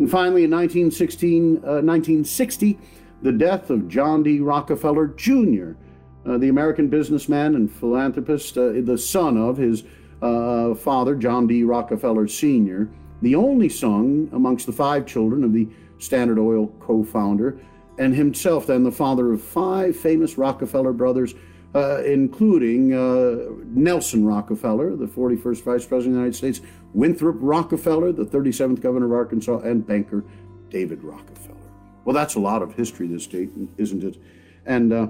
And 0.00 0.10
finally, 0.10 0.42
in 0.42 0.50
1916, 0.50 1.58
uh, 1.58 1.82
1960, 1.82 2.78
the 3.22 3.32
death 3.32 3.70
of 3.70 3.88
John 3.88 4.22
D. 4.22 4.40
Rockefeller 4.40 5.08
Jr., 5.08 5.72
uh, 6.26 6.38
the 6.38 6.48
American 6.48 6.88
businessman 6.88 7.54
and 7.54 7.70
philanthropist, 7.70 8.58
uh, 8.58 8.72
the 8.82 8.98
son 8.98 9.36
of 9.36 9.56
his 9.56 9.84
uh, 10.22 10.74
father, 10.74 11.14
John 11.14 11.46
D. 11.46 11.62
Rockefeller 11.62 12.26
Sr., 12.26 12.88
the 13.22 13.34
only 13.34 13.68
son 13.68 14.28
amongst 14.32 14.66
the 14.66 14.72
five 14.72 15.06
children 15.06 15.44
of 15.44 15.52
the 15.52 15.68
Standard 15.98 16.38
Oil 16.38 16.66
co 16.80 17.02
founder, 17.02 17.58
and 17.98 18.14
himself 18.14 18.66
then 18.66 18.84
the 18.84 18.92
father 18.92 19.32
of 19.32 19.40
five 19.40 19.96
famous 19.96 20.36
Rockefeller 20.36 20.92
brothers, 20.92 21.34
uh, 21.74 22.02
including 22.04 22.92
uh, 22.92 23.52
Nelson 23.66 24.26
Rockefeller, 24.26 24.96
the 24.96 25.06
41st 25.06 25.62
Vice 25.62 25.86
President 25.86 25.94
of 25.96 26.02
the 26.02 26.08
United 26.10 26.36
States, 26.36 26.60
Winthrop 26.92 27.36
Rockefeller, 27.38 28.12
the 28.12 28.24
37th 28.24 28.80
Governor 28.80 29.06
of 29.06 29.12
Arkansas, 29.12 29.58
and 29.58 29.86
banker 29.86 30.24
David 30.70 31.02
Rockefeller. 31.02 31.65
Well, 32.06 32.14
that's 32.14 32.36
a 32.36 32.40
lot 32.40 32.62
of 32.62 32.72
history, 32.74 33.08
this 33.08 33.24
state, 33.24 33.50
isn't 33.78 34.04
it? 34.04 34.16
And 34.64 34.92
uh, 34.92 35.08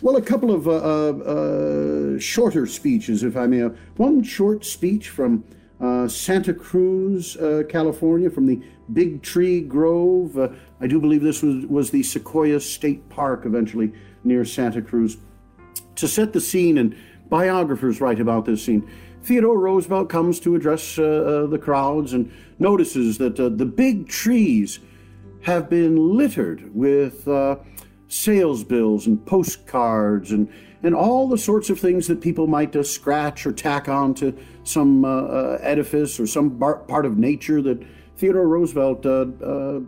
well, 0.00 0.16
a 0.16 0.22
couple 0.22 0.50
of 0.50 0.66
uh, 0.66 0.70
uh, 0.72 2.14
uh, 2.16 2.18
shorter 2.18 2.66
speeches, 2.66 3.22
if 3.22 3.36
I 3.36 3.46
may. 3.46 3.60
One 3.96 4.22
short 4.22 4.64
speech 4.64 5.10
from 5.10 5.44
uh, 5.78 6.08
Santa 6.08 6.54
Cruz, 6.54 7.36
uh, 7.36 7.64
California, 7.68 8.30
from 8.30 8.46
the 8.46 8.62
Big 8.94 9.20
Tree 9.20 9.60
Grove. 9.60 10.38
I 10.80 10.86
do 10.86 10.98
believe 10.98 11.20
this 11.20 11.42
was, 11.42 11.66
was 11.66 11.90
the 11.90 12.02
Sequoia 12.02 12.60
State 12.60 13.06
Park, 13.10 13.44
eventually 13.44 13.92
near 14.24 14.46
Santa 14.46 14.80
Cruz. 14.80 15.18
To 15.96 16.08
set 16.08 16.32
the 16.32 16.40
scene, 16.40 16.78
and 16.78 16.96
biographers 17.28 18.00
write 18.00 18.20
about 18.20 18.46
this 18.46 18.64
scene, 18.64 18.90
Theodore 19.22 19.58
Roosevelt 19.58 20.08
comes 20.08 20.40
to 20.40 20.54
address 20.54 20.96
the 20.96 21.60
crowds 21.60 22.14
and 22.14 22.32
notices 22.58 23.18
that 23.18 23.36
the 23.36 23.66
big 23.66 24.08
trees 24.08 24.78
have 25.42 25.68
been 25.70 26.16
littered 26.16 26.74
with 26.74 27.26
sales 28.08 28.64
bills 28.64 29.06
and 29.06 29.24
postcards 29.26 30.32
and, 30.32 30.50
and 30.82 30.94
all 30.94 31.28
the 31.28 31.38
sorts 31.38 31.70
of 31.70 31.78
things 31.78 32.06
that 32.06 32.20
people 32.20 32.46
might 32.46 32.74
uh, 32.74 32.82
scratch 32.82 33.46
or 33.46 33.52
tack 33.52 33.88
on 33.88 34.14
to 34.14 34.36
some 34.64 35.04
uh, 35.04 35.08
uh, 35.08 35.58
edifice 35.60 36.18
or 36.18 36.26
some 36.26 36.48
bar- 36.48 36.78
part 36.78 37.04
of 37.04 37.18
nature 37.18 37.60
that 37.60 37.82
Theodore 38.16 38.48
Roosevelt 38.48 39.04
uh, 39.04 39.26
uh, 39.44 39.80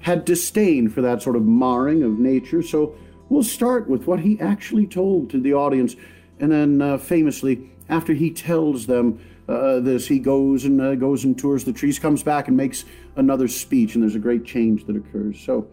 had 0.00 0.24
disdain 0.24 0.88
for 0.88 1.02
that 1.02 1.22
sort 1.22 1.36
of 1.36 1.42
marring 1.42 2.02
of 2.02 2.18
nature. 2.18 2.62
So 2.62 2.96
we'll 3.28 3.42
start 3.42 3.88
with 3.88 4.06
what 4.06 4.20
he 4.20 4.40
actually 4.40 4.86
told 4.86 5.30
to 5.30 5.40
the 5.40 5.54
audience. 5.54 5.94
And 6.40 6.50
then 6.50 6.82
uh, 6.82 6.98
famously, 6.98 7.70
after 7.88 8.14
he 8.14 8.30
tells 8.30 8.86
them 8.86 9.20
Uh, 9.48 9.52
uh, 9.52 9.80
this, 9.80 10.06
he 10.06 10.18
goes 10.18 10.64
and 10.64 10.80
uh, 10.80 10.94
goes 10.94 11.24
and 11.24 11.38
tours 11.38 11.64
the 11.64 11.72
trees, 11.72 11.98
comes 11.98 12.22
back 12.22 12.48
and 12.48 12.56
makes 12.56 12.84
another 13.16 13.48
speech, 13.48 13.94
and 13.94 14.02
there's 14.02 14.14
a 14.14 14.20
great 14.20 14.44
change 14.44 14.84
that 14.86 14.96
occurs. 14.96 15.40
So 15.40 15.68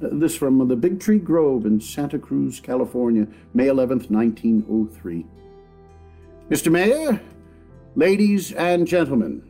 this 0.00 0.36
from 0.36 0.66
the 0.68 0.76
Big 0.76 1.00
Tree 1.00 1.18
Grove 1.18 1.66
in 1.66 1.80
Santa 1.80 2.18
Cruz, 2.18 2.60
California, 2.60 3.26
May 3.54 3.66
11th, 3.66 4.10
1903. 4.10 5.26
Mr. 6.50 6.70
Mayor, 6.70 7.20
ladies 7.94 8.52
and 8.52 8.86
gentlemen, 8.86 9.42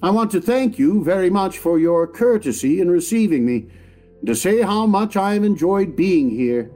I 0.00 0.10
want 0.10 0.30
to 0.30 0.40
thank 0.40 0.78
you 0.78 1.02
very 1.02 1.28
much 1.28 1.58
for 1.58 1.78
your 1.78 2.06
courtesy 2.06 2.80
in 2.80 2.88
receiving 2.88 3.44
me, 3.44 3.68
to 4.24 4.34
say 4.34 4.62
how 4.62 4.86
much 4.86 5.16
I 5.16 5.34
have 5.34 5.44
enjoyed 5.44 5.96
being 5.96 6.30
here. 6.30 6.70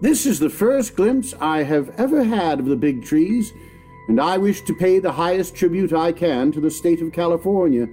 This 0.00 0.26
is 0.26 0.40
the 0.40 0.50
first 0.50 0.96
glimpse 0.96 1.34
I 1.40 1.62
have 1.62 1.90
ever 1.98 2.24
had 2.24 2.58
of 2.58 2.66
the 2.66 2.76
big 2.76 3.04
trees, 3.04 3.52
and 4.08 4.20
I 4.20 4.38
wish 4.38 4.62
to 4.62 4.74
pay 4.74 4.98
the 4.98 5.12
highest 5.12 5.54
tribute 5.54 5.92
I 5.92 6.12
can 6.12 6.50
to 6.52 6.60
the 6.60 6.70
state 6.70 7.02
of 7.02 7.12
California, 7.12 7.86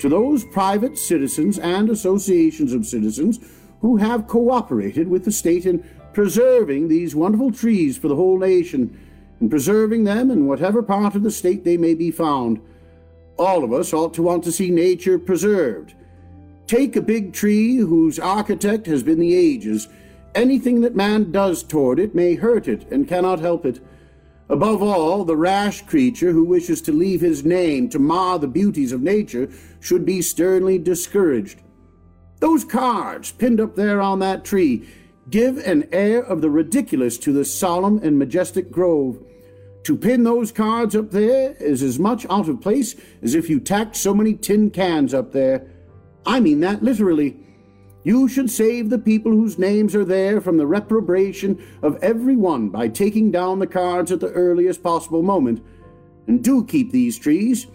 to 0.00 0.08
those 0.08 0.44
private 0.44 0.98
citizens 0.98 1.58
and 1.58 1.88
associations 1.88 2.72
of 2.72 2.86
citizens 2.86 3.38
who 3.80 3.96
have 3.96 4.26
cooperated 4.26 5.08
with 5.08 5.24
the 5.24 5.32
state 5.32 5.66
in 5.66 5.82
preserving 6.12 6.88
these 6.88 7.14
wonderful 7.14 7.52
trees 7.52 7.96
for 7.96 8.08
the 8.08 8.16
whole 8.16 8.38
nation, 8.38 8.98
and 9.38 9.48
preserving 9.48 10.04
them 10.04 10.30
in 10.30 10.46
whatever 10.46 10.82
part 10.82 11.14
of 11.14 11.22
the 11.22 11.30
state 11.30 11.64
they 11.64 11.76
may 11.76 11.94
be 11.94 12.10
found. 12.10 12.60
All 13.38 13.64
of 13.64 13.72
us 13.72 13.94
ought 13.94 14.12
to 14.14 14.22
want 14.22 14.44
to 14.44 14.52
see 14.52 14.70
nature 14.70 15.18
preserved. 15.18 15.94
Take 16.66 16.94
a 16.94 17.00
big 17.00 17.32
tree 17.32 17.76
whose 17.76 18.18
architect 18.18 18.86
has 18.86 19.02
been 19.02 19.18
the 19.18 19.34
ages. 19.34 19.88
Anything 20.34 20.82
that 20.82 20.94
man 20.94 21.32
does 21.32 21.62
toward 21.62 21.98
it 21.98 22.14
may 22.14 22.34
hurt 22.34 22.68
it 22.68 22.90
and 22.92 23.08
cannot 23.08 23.40
help 23.40 23.64
it. 23.64 23.80
Above 24.50 24.82
all, 24.82 25.24
the 25.24 25.36
rash 25.36 25.82
creature 25.82 26.32
who 26.32 26.42
wishes 26.42 26.82
to 26.82 26.92
leave 26.92 27.20
his 27.20 27.44
name 27.44 27.88
to 27.88 28.00
mar 28.00 28.36
the 28.36 28.48
beauties 28.48 28.90
of 28.90 29.00
nature 29.00 29.48
should 29.78 30.04
be 30.04 30.20
sternly 30.20 30.76
discouraged. 30.76 31.62
Those 32.40 32.64
cards 32.64 33.30
pinned 33.30 33.60
up 33.60 33.76
there 33.76 34.02
on 34.02 34.18
that 34.18 34.44
tree 34.44 34.88
give 35.30 35.58
an 35.58 35.88
air 35.92 36.20
of 36.20 36.40
the 36.40 36.50
ridiculous 36.50 37.16
to 37.18 37.32
the 37.32 37.44
solemn 37.44 38.00
and 38.02 38.18
majestic 38.18 38.72
grove. 38.72 39.22
To 39.84 39.96
pin 39.96 40.24
those 40.24 40.50
cards 40.50 40.96
up 40.96 41.12
there 41.12 41.52
is 41.60 41.80
as 41.84 42.00
much 42.00 42.26
out 42.28 42.48
of 42.48 42.60
place 42.60 42.96
as 43.22 43.36
if 43.36 43.48
you 43.48 43.60
tacked 43.60 43.94
so 43.94 44.12
many 44.12 44.34
tin 44.34 44.70
cans 44.70 45.14
up 45.14 45.30
there. 45.30 45.64
I 46.26 46.40
mean 46.40 46.58
that 46.60 46.82
literally. 46.82 47.36
You 48.02 48.28
should 48.28 48.50
save 48.50 48.88
the 48.88 48.98
people 48.98 49.32
whose 49.32 49.58
names 49.58 49.94
are 49.94 50.04
there 50.04 50.40
from 50.40 50.56
the 50.56 50.66
reprobation 50.66 51.62
of 51.82 52.02
every 52.02 52.36
one 52.36 52.70
by 52.70 52.88
taking 52.88 53.30
down 53.30 53.58
the 53.58 53.66
cards 53.66 54.10
at 54.10 54.20
the 54.20 54.32
earliest 54.32 54.82
possible 54.82 55.22
moment. 55.22 55.62
And 56.26 56.42
do 56.42 56.64
keep 56.64 56.92
these 56.92 57.18
trees. 57.18 57.66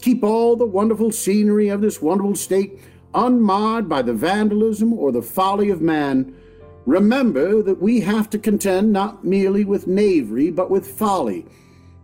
Keep 0.00 0.24
all 0.24 0.56
the 0.56 0.64
wonderful 0.64 1.12
scenery 1.12 1.68
of 1.68 1.80
this 1.80 2.02
wonderful 2.02 2.34
state 2.34 2.80
unmarred 3.14 3.88
by 3.88 4.02
the 4.02 4.12
vandalism 4.12 4.92
or 4.92 5.12
the 5.12 5.22
folly 5.22 5.70
of 5.70 5.80
man, 5.80 6.34
remember 6.86 7.62
that 7.62 7.80
we 7.80 8.00
have 8.00 8.30
to 8.30 8.38
contend 8.38 8.92
not 8.92 9.24
merely 9.24 9.64
with 9.64 9.86
knavery, 9.86 10.50
but 10.50 10.70
with 10.70 10.86
folly, 10.86 11.46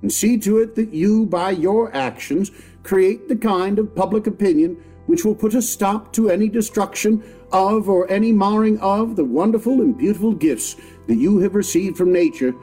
and 0.03 0.13
see 0.13 0.39
to 0.39 0.59
it 0.59 0.75
that 0.75 0.93
you, 0.93 1.27
by 1.27 1.51
your 1.51 1.95
actions, 1.95 2.51
create 2.83 3.29
the 3.29 3.37
kind 3.37 3.79
of 3.79 3.95
public 3.95 4.27
opinion 4.27 4.83
which 5.07 5.25
will 5.25 5.35
put 5.35 5.55
a 5.55 5.63
stop 5.63 6.13
to 6.13 6.31
any 6.31 6.49
destruction 6.49 7.23
of 7.55 7.89
or 7.89 8.11
any 8.11 8.33
marring 8.33 8.79
of 8.81 9.17
the 9.17 9.25
wonderful 9.25 9.81
and 9.81 9.97
beautiful 9.97 10.33
gifts 10.33 10.77
that 11.07 11.17
you 11.17 11.39
have 11.39 11.55
received 11.55 11.97
from 11.97 12.13
nature, 12.13 12.55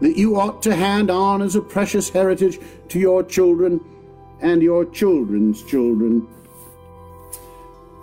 that 0.00 0.16
you 0.16 0.38
ought 0.38 0.62
to 0.62 0.76
hand 0.76 1.10
on 1.10 1.40
as 1.40 1.56
a 1.56 1.60
precious 1.60 2.10
heritage 2.10 2.60
to 2.88 2.98
your 3.00 3.22
children 3.24 3.80
and 4.40 4.62
your 4.62 4.84
children's 4.84 5.62
children. 5.62 6.28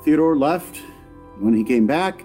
Theodore 0.04 0.36
left. 0.36 0.82
When 1.40 1.54
he 1.54 1.64
came 1.64 1.88
back, 1.88 2.24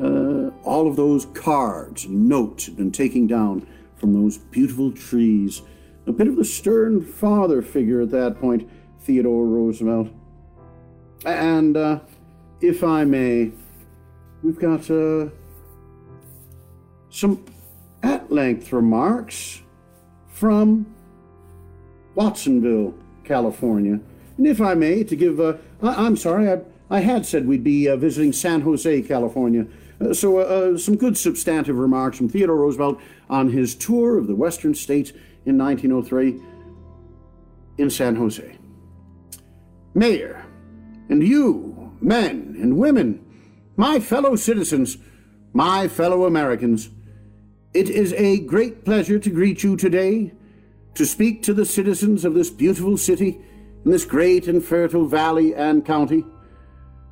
uh, 0.00 0.50
all 0.62 0.88
of 0.88 0.96
those 0.96 1.26
cards 1.26 2.04
and 2.04 2.28
notes 2.28 2.66
had 2.66 2.76
been 2.76 2.92
taken 2.92 3.26
down 3.26 3.66
from 3.96 4.12
those 4.12 4.38
beautiful 4.38 4.92
trees. 4.92 5.62
A 6.06 6.12
bit 6.12 6.28
of 6.28 6.36
the 6.36 6.44
stern 6.44 7.02
father 7.02 7.62
figure 7.62 8.02
at 8.02 8.10
that 8.10 8.40
point, 8.40 8.68
Theodore 9.00 9.46
Roosevelt. 9.46 10.08
And 11.24 11.76
uh, 11.76 12.00
if 12.66 12.82
I 12.82 13.04
may, 13.04 13.52
we've 14.42 14.58
got 14.58 14.90
uh, 14.90 15.28
some 17.10 17.44
at 18.02 18.30
length 18.30 18.72
remarks 18.72 19.62
from 20.28 20.86
Watsonville, 22.14 22.94
California. 23.24 24.00
And 24.36 24.46
if 24.46 24.60
I 24.60 24.74
may, 24.74 25.04
to 25.04 25.16
give, 25.16 25.40
uh, 25.40 25.54
I, 25.82 26.06
am 26.06 26.16
sorry, 26.16 26.50
I, 26.50 26.60
I 26.90 27.00
had 27.00 27.26
said 27.26 27.46
we'd 27.46 27.64
be 27.64 27.88
uh, 27.88 27.96
visiting 27.96 28.32
San 28.32 28.62
Jose, 28.62 29.02
California. 29.02 29.66
Uh, 30.00 30.12
so, 30.12 30.38
uh, 30.38 30.42
uh, 30.42 30.78
some 30.78 30.96
good 30.96 31.16
substantive 31.16 31.78
remarks 31.78 32.16
from 32.16 32.28
Theodore 32.28 32.56
Roosevelt 32.56 33.00
on 33.30 33.50
his 33.50 33.74
tour 33.74 34.18
of 34.18 34.26
the 34.26 34.34
Western 34.34 34.74
states 34.74 35.10
in 35.46 35.56
1903 35.58 36.40
in 37.78 37.90
San 37.90 38.16
Jose. 38.16 38.58
Mayor, 39.94 40.44
and 41.08 41.22
you, 41.22 41.73
men 42.04 42.56
and 42.60 42.76
women, 42.76 43.24
my 43.76 43.98
fellow 43.98 44.36
citizens, 44.36 44.98
my 45.52 45.88
fellow 45.88 46.26
Americans, 46.26 46.90
it 47.72 47.88
is 47.88 48.12
a 48.12 48.38
great 48.40 48.84
pleasure 48.84 49.18
to 49.18 49.30
greet 49.30 49.64
you 49.64 49.76
today, 49.76 50.32
to 50.94 51.06
speak 51.06 51.42
to 51.42 51.54
the 51.54 51.64
citizens 51.64 52.24
of 52.24 52.34
this 52.34 52.50
beautiful 52.50 52.96
city 52.96 53.40
in 53.84 53.90
this 53.90 54.04
great 54.04 54.46
and 54.46 54.64
fertile 54.64 55.06
valley 55.06 55.54
and 55.54 55.84
county. 55.84 56.24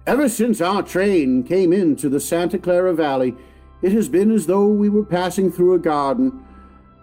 Ever 0.06 0.28
since 0.28 0.60
our 0.60 0.82
train 0.82 1.42
came 1.42 1.72
into 1.72 2.08
the 2.08 2.20
Santa 2.20 2.58
Clara 2.58 2.94
Valley, 2.94 3.34
it 3.82 3.92
has 3.92 4.08
been 4.08 4.30
as 4.30 4.46
though 4.46 4.68
we 4.68 4.88
were 4.88 5.04
passing 5.04 5.50
through 5.50 5.74
a 5.74 5.78
garden. 5.78 6.44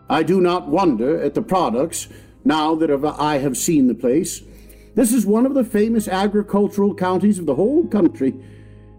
I 0.10 0.24
do 0.24 0.40
not 0.40 0.68
wonder 0.68 1.22
at 1.22 1.34
the 1.34 1.42
products 1.42 2.08
now 2.46 2.76
that 2.76 2.90
I 3.20 3.38
have 3.38 3.58
seen 3.58 3.88
the 3.88 3.96
place. 3.96 4.42
This 5.00 5.14
is 5.14 5.26
one 5.26 5.46
of 5.46 5.54
the 5.54 5.64
famous 5.64 6.10
agricultural 6.10 6.94
counties 6.94 7.40
of 7.40 7.46
the 7.46 7.56
whole 7.56 7.88
country. 7.88 8.34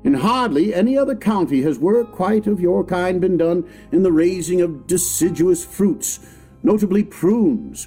In 0.02 0.14
hardly 0.14 0.73
any 0.73 0.97
other 0.97 1.14
county 1.14 1.61
has 1.61 1.78
work 1.78 2.11
quite 2.11 2.47
of 2.47 2.59
your 2.59 2.83
kind 2.83 3.21
been 3.21 3.37
done 3.37 3.69
in 3.92 4.02
the 4.02 4.11
raising 4.11 4.62
of 4.62 4.87
deciduous 4.87 5.62
fruits, 5.62 6.21
notably 6.62 7.04
prunes. 7.04 7.87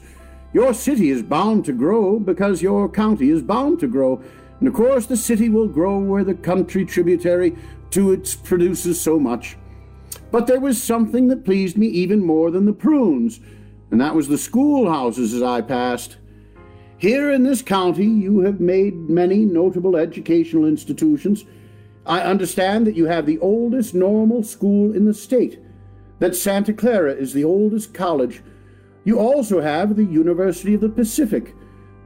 Your 0.53 0.75
city 0.75 1.09
is 1.09 1.23
bound 1.23 1.65
to 1.65 1.73
grow 1.73 2.19
because 2.19 2.61
your 2.61 2.87
county 2.87 3.31
is 3.31 3.41
bound 3.41 3.79
to 3.79 3.87
grow. 3.87 4.21
And 4.59 4.67
of 4.67 4.75
course, 4.75 5.07
the 5.07 5.17
city 5.17 5.49
will 5.49 5.67
grow 5.67 5.97
where 5.97 6.23
the 6.23 6.35
country 6.35 6.85
tributary 6.85 7.57
to 7.89 8.11
it 8.11 8.37
produces 8.43 9.01
so 9.01 9.19
much. 9.19 9.57
But 10.29 10.45
there 10.45 10.59
was 10.59 10.79
something 10.79 11.29
that 11.29 11.45
pleased 11.45 11.79
me 11.79 11.87
even 11.87 12.23
more 12.23 12.51
than 12.51 12.65
the 12.65 12.73
prunes, 12.73 13.39
and 13.89 13.99
that 13.99 14.13
was 14.13 14.27
the 14.27 14.37
schoolhouses 14.37 15.33
as 15.33 15.41
I 15.41 15.61
passed. 15.61 16.17
Here 17.03 17.31
in 17.31 17.43
this 17.43 17.61
county, 17.61 18.05
you 18.05 18.39
have 18.45 18.61
made 18.61 19.09
many 19.09 19.43
notable 19.43 19.97
educational 19.97 20.65
institutions. 20.65 21.43
I 22.05 22.21
understand 22.21 22.87
that 22.87 22.95
you 22.95 23.07
have 23.07 23.25
the 23.25 23.39
oldest 23.39 23.93
normal 23.93 24.41
school 24.41 24.95
in 24.95 25.03
the 25.03 25.13
state, 25.13 25.59
that 26.19 26.33
Santa 26.33 26.71
Clara 26.71 27.11
is 27.11 27.33
the 27.33 27.43
oldest 27.43 27.93
college. 27.93 28.41
You 29.03 29.19
also 29.19 29.59
have 29.59 29.97
the 29.97 30.05
University 30.05 30.75
of 30.75 30.79
the 30.79 30.87
Pacific, 30.87 31.53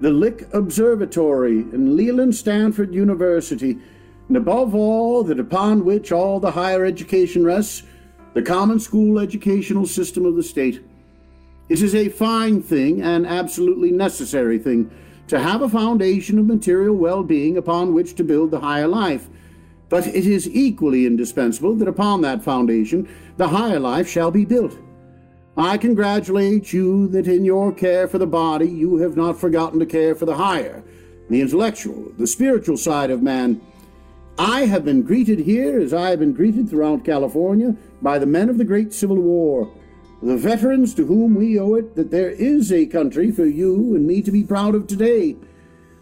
the 0.01 0.09
Lick 0.09 0.51
Observatory, 0.51 1.59
and 1.59 1.95
Leland 1.95 2.33
Stanford 2.33 2.91
University, 2.91 3.77
and 4.29 4.35
above 4.35 4.73
all, 4.73 5.23
that 5.25 5.39
upon 5.39 5.85
which 5.85 6.11
all 6.11 6.39
the 6.39 6.49
higher 6.49 6.83
education 6.83 7.43
rests, 7.43 7.83
the 8.33 8.41
common 8.41 8.79
school 8.79 9.19
educational 9.19 9.85
system 9.85 10.25
of 10.25 10.35
the 10.35 10.41
state. 10.41 10.83
It 11.69 11.81
is 11.81 11.93
a 11.93 12.09
fine 12.09 12.61
thing, 12.61 13.01
an 13.01 13.25
absolutely 13.25 13.91
necessary 13.91 14.57
thing, 14.57 14.89
to 15.27 15.39
have 15.39 15.61
a 15.61 15.69
foundation 15.69 16.39
of 16.39 16.45
material 16.45 16.95
well 16.95 17.23
being 17.23 17.57
upon 17.57 17.93
which 17.93 18.15
to 18.15 18.23
build 18.23 18.51
the 18.51 18.61
higher 18.61 18.87
life. 18.87 19.27
But 19.89 20.07
it 20.07 20.25
is 20.25 20.49
equally 20.49 21.05
indispensable 21.05 21.75
that 21.75 21.87
upon 21.87 22.21
that 22.21 22.43
foundation 22.43 23.07
the 23.37 23.49
higher 23.49 23.79
life 23.79 24.07
shall 24.07 24.31
be 24.31 24.45
built. 24.45 24.77
I 25.57 25.77
congratulate 25.77 26.71
you 26.71 27.07
that 27.09 27.27
in 27.27 27.43
your 27.43 27.73
care 27.73 28.07
for 28.07 28.17
the 28.17 28.27
body 28.27 28.69
you 28.69 28.97
have 28.97 29.17
not 29.17 29.39
forgotten 29.39 29.79
to 29.79 29.85
care 29.85 30.13
for 30.13 30.25
the 30.25 30.35
higher, 30.35 30.83
the 31.29 31.41
intellectual, 31.41 32.11
the 32.17 32.27
spiritual 32.27 32.77
side 32.77 33.09
of 33.09 33.23
man. 33.23 33.59
I 34.37 34.61
have 34.65 34.85
been 34.85 35.01
greeted 35.01 35.39
here, 35.39 35.79
as 35.79 35.93
I 35.93 36.11
have 36.11 36.19
been 36.19 36.33
greeted 36.33 36.69
throughout 36.69 37.03
California, 37.03 37.75
by 38.01 38.19
the 38.19 38.27
men 38.27 38.49
of 38.49 38.59
the 38.59 38.65
great 38.65 38.93
Civil 38.93 39.17
War, 39.17 39.73
the 40.21 40.37
veterans 40.37 40.93
to 40.95 41.05
whom 41.05 41.35
we 41.35 41.59
owe 41.59 41.75
it 41.75 41.95
that 41.95 42.11
there 42.11 42.31
is 42.31 42.71
a 42.71 42.85
country 42.85 43.31
for 43.31 43.45
you 43.45 43.95
and 43.95 44.07
me 44.07 44.21
to 44.21 44.31
be 44.31 44.43
proud 44.43 44.73
of 44.73 44.87
today. 44.87 45.35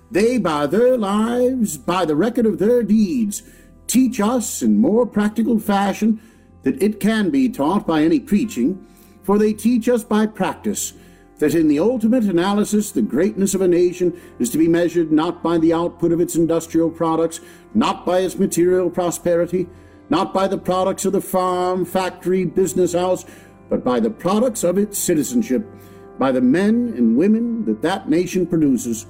They, 0.10 0.38
by 0.38 0.68
their 0.68 0.98
lives, 0.98 1.78
by 1.78 2.06
the 2.06 2.16
record 2.16 2.46
of 2.46 2.60
their 2.60 2.84
deeds, 2.84 3.44
teach 3.88 4.20
us 4.20 4.62
in 4.62 4.80
more 4.80 5.06
practical 5.06 5.60
fashion 5.60 6.22
that 6.64 6.82
it 6.82 7.00
can 7.00 7.30
be 7.30 7.50
taught 7.50 7.86
by 7.86 8.04
any 8.04 8.20
preaching, 8.20 8.86
for 9.24 9.38
they 9.38 9.54
teach 9.54 9.90
us 9.90 10.04
by 10.04 10.26
practice 10.26 10.94
that 11.40 11.54
in 11.54 11.68
the 11.68 11.80
ultimate 11.80 12.24
analysis 12.24 12.92
the 12.92 13.02
greatness 13.02 13.54
of 13.54 13.62
a 13.62 13.68
nation 13.68 14.20
is 14.40 14.50
to 14.50 14.58
be 14.58 14.68
measured 14.68 15.12
not 15.12 15.44
by 15.44 15.58
the 15.58 15.74
output 15.74 16.12
of 16.12 16.22
its 16.22 16.36
industrial 16.36 16.90
products, 16.90 17.42
not 17.74 18.06
by 18.06 18.20
its 18.20 18.38
material 18.38 18.90
prosperity, 18.90 19.68
not 20.10 20.34
by 20.34 20.48
the 20.48 20.58
products 20.58 21.04
of 21.04 21.12
the 21.12 21.22
farm, 21.22 21.84
factory, 21.84 22.46
business 22.46 22.94
house, 22.94 23.26
but 23.70 23.84
by 23.84 24.00
the 24.00 24.10
products 24.10 24.64
of 24.64 24.78
its 24.78 24.98
citizenship, 24.98 25.66
by 26.18 26.32
the 26.32 26.42
men 26.42 26.94
and 26.96 27.18
women 27.18 27.66
that 27.66 27.82
that 27.82 28.10
nation 28.10 28.46
produces. 28.46 29.06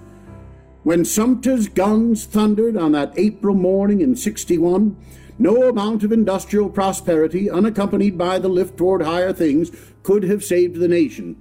When 0.83 1.03
Sumter's 1.03 1.67
guns 1.67 2.25
thundered 2.25 2.77
on 2.77 2.91
that 2.93 3.13
April 3.17 3.55
morning 3.55 4.01
in 4.01 4.15
61, 4.15 4.95
no 5.38 5.67
amount 5.67 6.03
of 6.03 6.12
industrial 6.12 6.69
prosperity, 6.69 7.50
unaccompanied 7.50 8.17
by 8.17 8.39
the 8.39 8.47
lift 8.47 8.77
toward 8.77 9.01
higher 9.01 9.33
things, 9.33 9.71
could 10.03 10.24
have 10.24 10.43
saved 10.43 10.75
the 10.75 10.88
nation. 10.88 11.35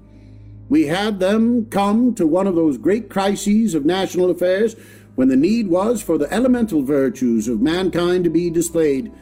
We 0.69 0.87
had 0.87 1.21
them 1.21 1.67
come 1.67 2.15
to 2.15 2.27
one 2.27 2.47
of 2.47 2.55
those 2.55 2.79
great 2.79 3.11
crises 3.11 3.75
of 3.75 3.85
national 3.85 4.31
affairs 4.31 4.77
when 5.15 5.29
the 5.29 5.37
need 5.37 5.69
was 5.69 6.03
for 6.03 6.19
the 6.19 6.33
elemental 6.33 6.83
virtues 6.83 7.47
of 7.47 7.61
mankind 7.61 8.25
to 8.25 8.31
be 8.31 8.51
displayed, 8.51 9.13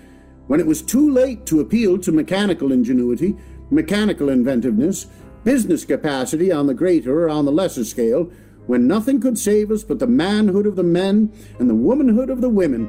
when 0.46 0.61
it 0.61 0.66
was 0.66 0.83
too 0.83 1.11
late 1.11 1.44
to 1.46 1.61
appeal 1.61 1.98
to 1.98 2.12
mechanical 2.12 2.72
ingenuity, 2.72 3.37
mechanical 3.72 4.28
inventiveness, 4.28 5.06
business 5.44 5.85
capacity 5.85 6.52
on 6.52 6.66
the 6.66 6.74
greater 6.74 7.24
or 7.24 7.28
on 7.28 7.44
the 7.44 7.52
lesser 7.52 7.85
scale, 7.85 8.30
when 8.66 8.87
nothing 8.87 9.20
could 9.20 9.38
save 9.38 9.70
us 9.70 9.82
but 9.82 9.98
the 9.98 10.06
manhood 10.06 10.66
of 10.66 10.76
the 10.76 10.82
men 10.85 11.32
and 11.58 11.68
the 11.68 11.74
womanhood 11.74 12.30
of 12.30 12.40
the 12.40 12.48
women, 12.48 12.88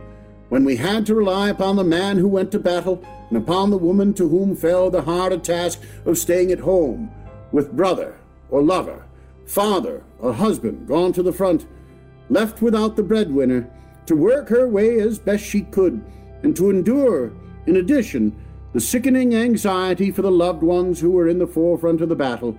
when 0.49 0.63
we 0.63 0.75
had 0.75 1.05
to 1.05 1.15
rely 1.15 1.49
upon 1.49 1.77
the 1.77 1.83
man 1.83 2.17
who 2.17 2.27
went 2.27 2.51
to 2.51 2.59
battle 2.59 3.03
and 3.29 3.37
upon 3.37 3.71
the 3.71 3.77
woman 3.77 4.13
to 4.13 4.29
whom 4.29 4.55
fell 4.55 4.91
the 4.91 5.01
harder 5.01 5.37
task 5.37 5.81
of 6.05 6.17
staying 6.17 6.51
at 6.51 6.59
home 6.59 7.09
with 7.51 7.71
brother 7.71 8.19
or 8.51 8.61
lover, 8.61 9.03
father 9.47 10.03
or 10.19 10.33
husband 10.33 10.87
gone 10.87 11.11
to 11.13 11.23
the 11.23 11.33
front, 11.33 11.65
left 12.29 12.61
without 12.61 12.95
the 12.95 13.03
breadwinner, 13.03 13.67
to 14.05 14.15
work 14.15 14.49
her 14.49 14.67
way 14.67 14.99
as 14.99 15.17
best 15.17 15.43
she 15.43 15.61
could, 15.61 16.03
and 16.43 16.55
to 16.55 16.69
endure, 16.69 17.31
in 17.65 17.77
addition, 17.77 18.35
the 18.73 18.81
sickening 18.81 19.35
anxiety 19.35 20.11
for 20.11 20.23
the 20.23 20.31
loved 20.31 20.63
ones 20.63 20.99
who 20.99 21.11
were 21.11 21.27
in 21.27 21.39
the 21.39 21.47
forefront 21.47 22.01
of 22.01 22.09
the 22.09 22.15
battle. 22.15 22.57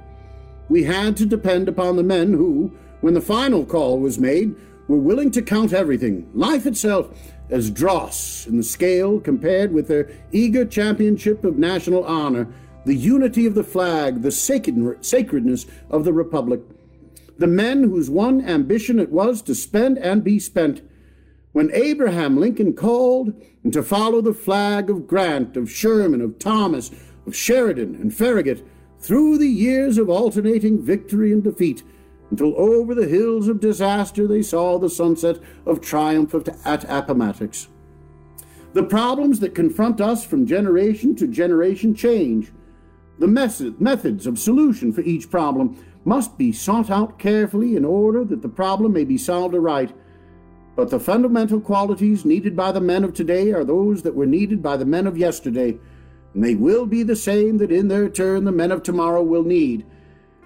We 0.68 0.84
had 0.84 1.16
to 1.18 1.26
depend 1.26 1.68
upon 1.68 1.96
the 1.96 2.02
men 2.02 2.32
who, 2.32 2.72
when 3.00 3.14
the 3.14 3.20
final 3.20 3.66
call 3.66 3.98
was 3.98 4.18
made, 4.18 4.54
were 4.88 4.98
willing 4.98 5.30
to 5.32 5.42
count 5.42 5.72
everything, 5.72 6.30
life 6.32 6.66
itself, 6.66 7.10
as 7.50 7.70
dross 7.70 8.46
in 8.46 8.56
the 8.56 8.62
scale 8.62 9.20
compared 9.20 9.72
with 9.72 9.88
their 9.88 10.08
eager 10.32 10.64
championship 10.64 11.44
of 11.44 11.58
national 11.58 12.04
honor 12.04 12.48
the 12.84 12.94
unity 12.94 13.46
of 13.46 13.54
the 13.54 13.64
flag, 13.64 14.22
the 14.22 14.30
sacredness 14.30 15.66
of 15.90 16.04
the 16.04 16.12
republic, 16.12 16.60
the 17.38 17.46
men 17.46 17.82
whose 17.82 18.10
one 18.10 18.44
ambition 18.46 18.98
it 18.98 19.10
was 19.10 19.42
to 19.42 19.54
spend 19.54 19.98
and 19.98 20.22
be 20.22 20.38
spent. 20.38 20.82
When 21.54 21.70
Abraham 21.72 22.36
Lincoln 22.36 22.72
called 22.72 23.32
and 23.62 23.72
to 23.72 23.84
follow 23.84 24.20
the 24.20 24.34
flag 24.34 24.90
of 24.90 25.06
Grant, 25.06 25.56
of 25.56 25.70
Sherman, 25.70 26.20
of 26.20 26.40
Thomas, 26.40 26.90
of 27.28 27.36
Sheridan, 27.36 27.94
and 27.94 28.12
Farragut 28.12 28.66
through 28.98 29.38
the 29.38 29.46
years 29.46 29.96
of 29.96 30.10
alternating 30.10 30.82
victory 30.82 31.32
and 31.32 31.44
defeat, 31.44 31.84
until 32.32 32.58
over 32.58 32.92
the 32.92 33.06
hills 33.06 33.46
of 33.46 33.60
disaster 33.60 34.26
they 34.26 34.42
saw 34.42 34.80
the 34.80 34.90
sunset 34.90 35.38
of 35.64 35.80
triumph 35.80 36.34
at 36.64 36.90
Appomattox. 36.90 37.68
The 38.72 38.82
problems 38.82 39.38
that 39.38 39.54
confront 39.54 40.00
us 40.00 40.24
from 40.24 40.46
generation 40.46 41.14
to 41.14 41.28
generation 41.28 41.94
change. 41.94 42.50
The 43.20 43.28
method, 43.28 43.80
methods 43.80 44.26
of 44.26 44.40
solution 44.40 44.92
for 44.92 45.02
each 45.02 45.30
problem 45.30 45.78
must 46.04 46.36
be 46.36 46.50
sought 46.50 46.90
out 46.90 47.20
carefully 47.20 47.76
in 47.76 47.84
order 47.84 48.24
that 48.24 48.42
the 48.42 48.48
problem 48.48 48.92
may 48.92 49.04
be 49.04 49.16
solved 49.16 49.54
aright. 49.54 49.94
But 50.76 50.90
the 50.90 50.98
fundamental 50.98 51.60
qualities 51.60 52.24
needed 52.24 52.56
by 52.56 52.72
the 52.72 52.80
men 52.80 53.04
of 53.04 53.14
today 53.14 53.52
are 53.52 53.64
those 53.64 54.02
that 54.02 54.14
were 54.14 54.26
needed 54.26 54.62
by 54.62 54.76
the 54.76 54.84
men 54.84 55.06
of 55.06 55.16
yesterday, 55.16 55.78
and 56.34 56.42
they 56.42 56.56
will 56.56 56.84
be 56.84 57.02
the 57.02 57.16
same 57.16 57.58
that 57.58 57.70
in 57.70 57.88
their 57.88 58.08
turn 58.08 58.44
the 58.44 58.52
men 58.52 58.72
of 58.72 58.82
tomorrow 58.82 59.22
will 59.22 59.44
need. 59.44 59.86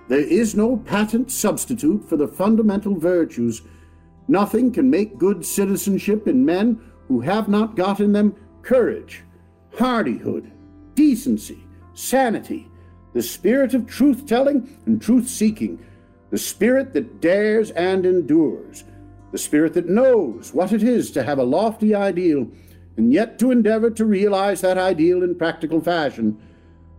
There 0.08 0.18
is 0.20 0.54
no 0.54 0.76
patent 0.76 1.30
substitute 1.30 2.08
for 2.08 2.16
the 2.16 2.28
fundamental 2.28 2.98
virtues. 2.98 3.62
Nothing 4.26 4.72
can 4.72 4.90
make 4.90 5.18
good 5.18 5.44
citizenship 5.44 6.28
in 6.28 6.44
men 6.44 6.80
who 7.08 7.20
have 7.20 7.48
not 7.48 7.76
got 7.76 8.00
in 8.00 8.12
them 8.12 8.34
courage, 8.62 9.24
hardihood, 9.78 10.52
decency, 10.94 11.64
sanity, 11.94 12.70
the 13.14 13.22
spirit 13.22 13.72
of 13.72 13.86
truth 13.86 14.26
telling 14.26 14.78
and 14.84 15.00
truth 15.00 15.28
seeking, 15.28 15.82
the 16.30 16.38
spirit 16.38 16.92
that 16.92 17.22
dares 17.22 17.70
and 17.70 18.04
endures, 18.04 18.84
the 19.30 19.38
spirit 19.38 19.74
that 19.74 19.88
knows 19.88 20.52
what 20.54 20.72
it 20.72 20.82
is 20.82 21.10
to 21.12 21.22
have 21.22 21.38
a 21.38 21.44
lofty 21.44 21.94
ideal 21.94 22.48
and 22.96 23.12
yet 23.12 23.38
to 23.38 23.50
endeavor 23.50 23.90
to 23.90 24.04
realize 24.04 24.60
that 24.60 24.78
ideal 24.78 25.22
in 25.22 25.34
practical 25.34 25.80
fashion. 25.80 26.36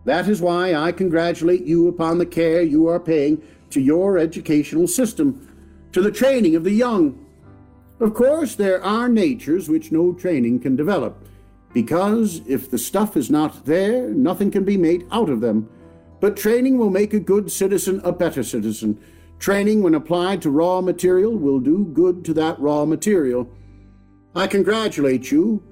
That 0.05 0.27
is 0.27 0.41
why 0.41 0.73
I 0.73 0.91
congratulate 0.91 1.65
you 1.65 1.87
upon 1.87 2.17
the 2.17 2.25
care 2.25 2.61
you 2.61 2.87
are 2.87 2.99
paying 2.99 3.41
to 3.71 3.81
your 3.81 4.17
educational 4.17 4.87
system, 4.87 5.47
to 5.91 6.01
the 6.01 6.11
training 6.11 6.55
of 6.55 6.63
the 6.63 6.71
young. 6.71 7.25
Of 7.99 8.13
course, 8.13 8.55
there 8.55 8.81
are 8.83 9.09
natures 9.09 9.67
which 9.67 9.91
no 9.91 10.13
training 10.13 10.61
can 10.61 10.75
develop 10.75 11.27
because 11.73 12.41
if 12.47 12.71
the 12.71 12.77
stuff 12.77 13.15
is 13.15 13.29
not 13.29 13.65
there, 13.65 14.09
nothing 14.09 14.51
can 14.51 14.63
be 14.63 14.77
made 14.77 15.05
out 15.11 15.29
of 15.29 15.41
them. 15.41 15.69
But 16.19 16.35
training 16.35 16.77
will 16.77 16.89
make 16.89 17.13
a 17.13 17.19
good 17.19 17.51
citizen 17.51 18.01
a 18.03 18.11
better 18.11 18.43
citizen. 18.43 18.99
Training, 19.39 19.81
when 19.81 19.95
applied 19.95 20.41
to 20.41 20.49
raw 20.49 20.81
material, 20.81 21.35
will 21.35 21.59
do 21.59 21.85
good 21.85 22.25
to 22.25 22.33
that 22.33 22.59
raw 22.59 22.85
material. 22.85 23.49
I 24.35 24.47
congratulate 24.47 25.31
you. 25.31 25.63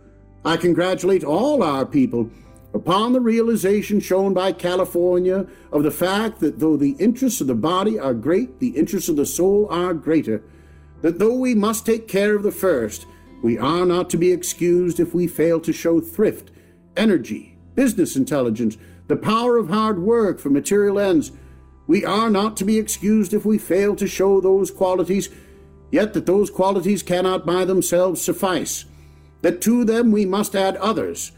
I 0.46 0.56
congratulate 0.56 1.26
all 1.26 1.62
our 1.62 1.86
people 1.86 2.30
upon 2.74 3.12
the 3.12 3.20
realization 3.20 4.00
shown 4.00 4.34
by 4.34 4.52
California 4.52 5.46
of 5.72 5.84
the 5.84 5.92
fact 5.92 6.40
that 6.40 6.60
though 6.60 6.78
the 6.78 6.96
interests 7.00 7.42
of 7.42 7.48
the 7.48 7.56
body 7.56 8.00
are 8.00 8.14
great, 8.14 8.60
the 8.60 8.70
interests 8.70 9.10
of 9.10 9.16
the 9.18 9.26
soul 9.26 9.68
are 9.70 9.94
greater. 9.94 10.42
That 11.02 11.20
though 11.20 11.34
we 11.34 11.54
must 11.54 11.86
take 11.86 12.08
care 12.08 12.36
of 12.36 12.44
the 12.44 12.52
first, 12.52 13.06
we 13.44 13.58
are 13.58 13.86
not 13.86 14.10
to 14.12 14.18
be 14.18 14.32
excused 14.32 15.00
if 15.00 15.14
we 15.14 15.28
fail 15.28 15.60
to 15.62 15.74
show 15.74 16.00
thrift, 16.00 16.52
energy, 16.96 17.58
business 17.76 18.16
intelligence, 18.16 18.78
the 19.08 19.16
power 19.16 19.58
of 19.58 19.70
hard 19.70 20.00
work 20.00 20.40
for 20.40 20.50
material 20.50 21.00
ends. 21.00 21.32
We 21.88 22.04
are 22.04 22.30
not 22.30 22.58
to 22.58 22.66
be 22.66 22.78
excused 22.78 23.34
if 23.34 23.46
we 23.46 23.58
fail 23.58 23.96
to 23.96 24.08
show 24.08 24.42
those 24.42 24.70
qualities, 24.70 25.30
yet 25.90 26.14
that 26.14 26.26
those 26.26 26.50
qualities 26.50 27.02
cannot 27.02 27.46
by 27.46 27.64
themselves 27.64 28.22
suffice, 28.22 28.86
that 29.42 29.62
to 29.62 29.86
them 29.86 30.12
we 30.12 30.26
must 30.26 30.56
add 30.56 30.76
others. 30.78 31.32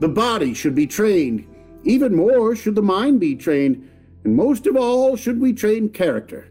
The 0.00 0.08
body 0.08 0.52
should 0.52 0.74
be 0.74 0.86
trained, 0.86 1.46
even 1.82 2.14
more 2.14 2.54
should 2.54 2.74
the 2.74 2.82
mind 2.82 3.20
be 3.20 3.34
trained, 3.34 3.88
and 4.22 4.36
most 4.36 4.66
of 4.66 4.76
all 4.76 5.16
should 5.16 5.40
we 5.40 5.54
train 5.54 5.88
character. 5.88 6.48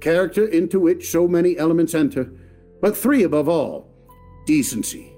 Character 0.00 0.46
into 0.46 0.78
which 0.78 1.10
so 1.10 1.26
many 1.26 1.58
elements 1.58 1.94
enter, 1.94 2.30
but 2.80 2.96
three 2.96 3.24
above 3.24 3.48
all 3.48 3.88
decency, 4.46 5.12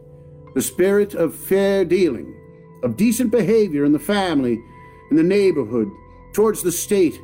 the 0.55 0.63
spirit 0.63 1.15
of 1.15 1.35
fair 1.35 1.85
dealing, 1.85 2.35
of 2.83 2.97
decent 2.97 3.31
behavior 3.31 3.85
in 3.85 3.93
the 3.93 3.99
family, 3.99 4.59
in 5.11 5.17
the 5.17 5.23
neighborhood, 5.23 5.89
towards 6.33 6.63
the 6.63 6.73
state, 6.73 7.21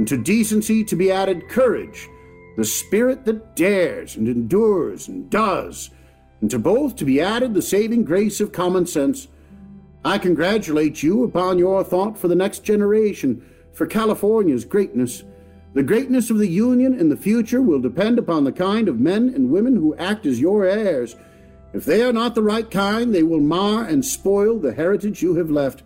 and 0.00 0.08
to 0.08 0.16
decency 0.16 0.82
to 0.82 0.96
be 0.96 1.12
added 1.12 1.46
courage, 1.50 2.08
the 2.56 2.64
spirit 2.64 3.26
that 3.26 3.54
dares 3.54 4.16
and 4.16 4.28
endures 4.28 5.08
and 5.08 5.28
does, 5.28 5.90
and 6.40 6.50
to 6.50 6.58
both 6.58 6.96
to 6.96 7.04
be 7.04 7.20
added 7.20 7.52
the 7.52 7.60
saving 7.60 8.02
grace 8.02 8.40
of 8.40 8.50
common 8.50 8.86
sense. 8.86 9.28
I 10.02 10.16
congratulate 10.16 11.02
you 11.02 11.22
upon 11.22 11.58
your 11.58 11.84
thought 11.84 12.16
for 12.16 12.28
the 12.28 12.34
next 12.34 12.60
generation, 12.60 13.44
for 13.74 13.86
California's 13.86 14.64
greatness. 14.64 15.22
The 15.74 15.82
greatness 15.82 16.30
of 16.30 16.38
the 16.38 16.48
Union 16.48 16.98
in 16.98 17.10
the 17.10 17.14
future 17.14 17.60
will 17.60 17.78
depend 17.78 18.18
upon 18.18 18.44
the 18.44 18.52
kind 18.52 18.88
of 18.88 18.98
men 18.98 19.28
and 19.28 19.50
women 19.50 19.76
who 19.76 19.94
act 19.96 20.24
as 20.24 20.40
your 20.40 20.64
heirs. 20.64 21.14
If 21.74 21.84
they 21.84 22.02
are 22.02 22.14
not 22.14 22.34
the 22.34 22.42
right 22.42 22.70
kind, 22.70 23.14
they 23.14 23.22
will 23.22 23.40
mar 23.40 23.84
and 23.84 24.02
spoil 24.02 24.58
the 24.58 24.72
heritage 24.72 25.20
you 25.20 25.34
have 25.34 25.50
left 25.50 25.82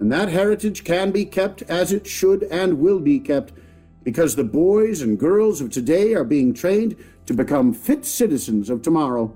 and 0.00 0.12
that 0.12 0.28
heritage 0.28 0.84
can 0.84 1.10
be 1.10 1.24
kept 1.24 1.62
as 1.62 1.92
it 1.92 2.06
should 2.06 2.44
and 2.44 2.78
will 2.78 3.00
be 3.00 3.18
kept, 3.18 3.52
because 4.04 4.36
the 4.36 4.44
boys 4.44 5.02
and 5.02 5.18
girls 5.18 5.60
of 5.60 5.70
today 5.70 6.14
are 6.14 6.24
being 6.24 6.54
trained 6.54 6.96
to 7.26 7.34
become 7.34 7.74
fit 7.74 8.04
citizens 8.04 8.70
of 8.70 8.80
tomorrow. 8.80 9.34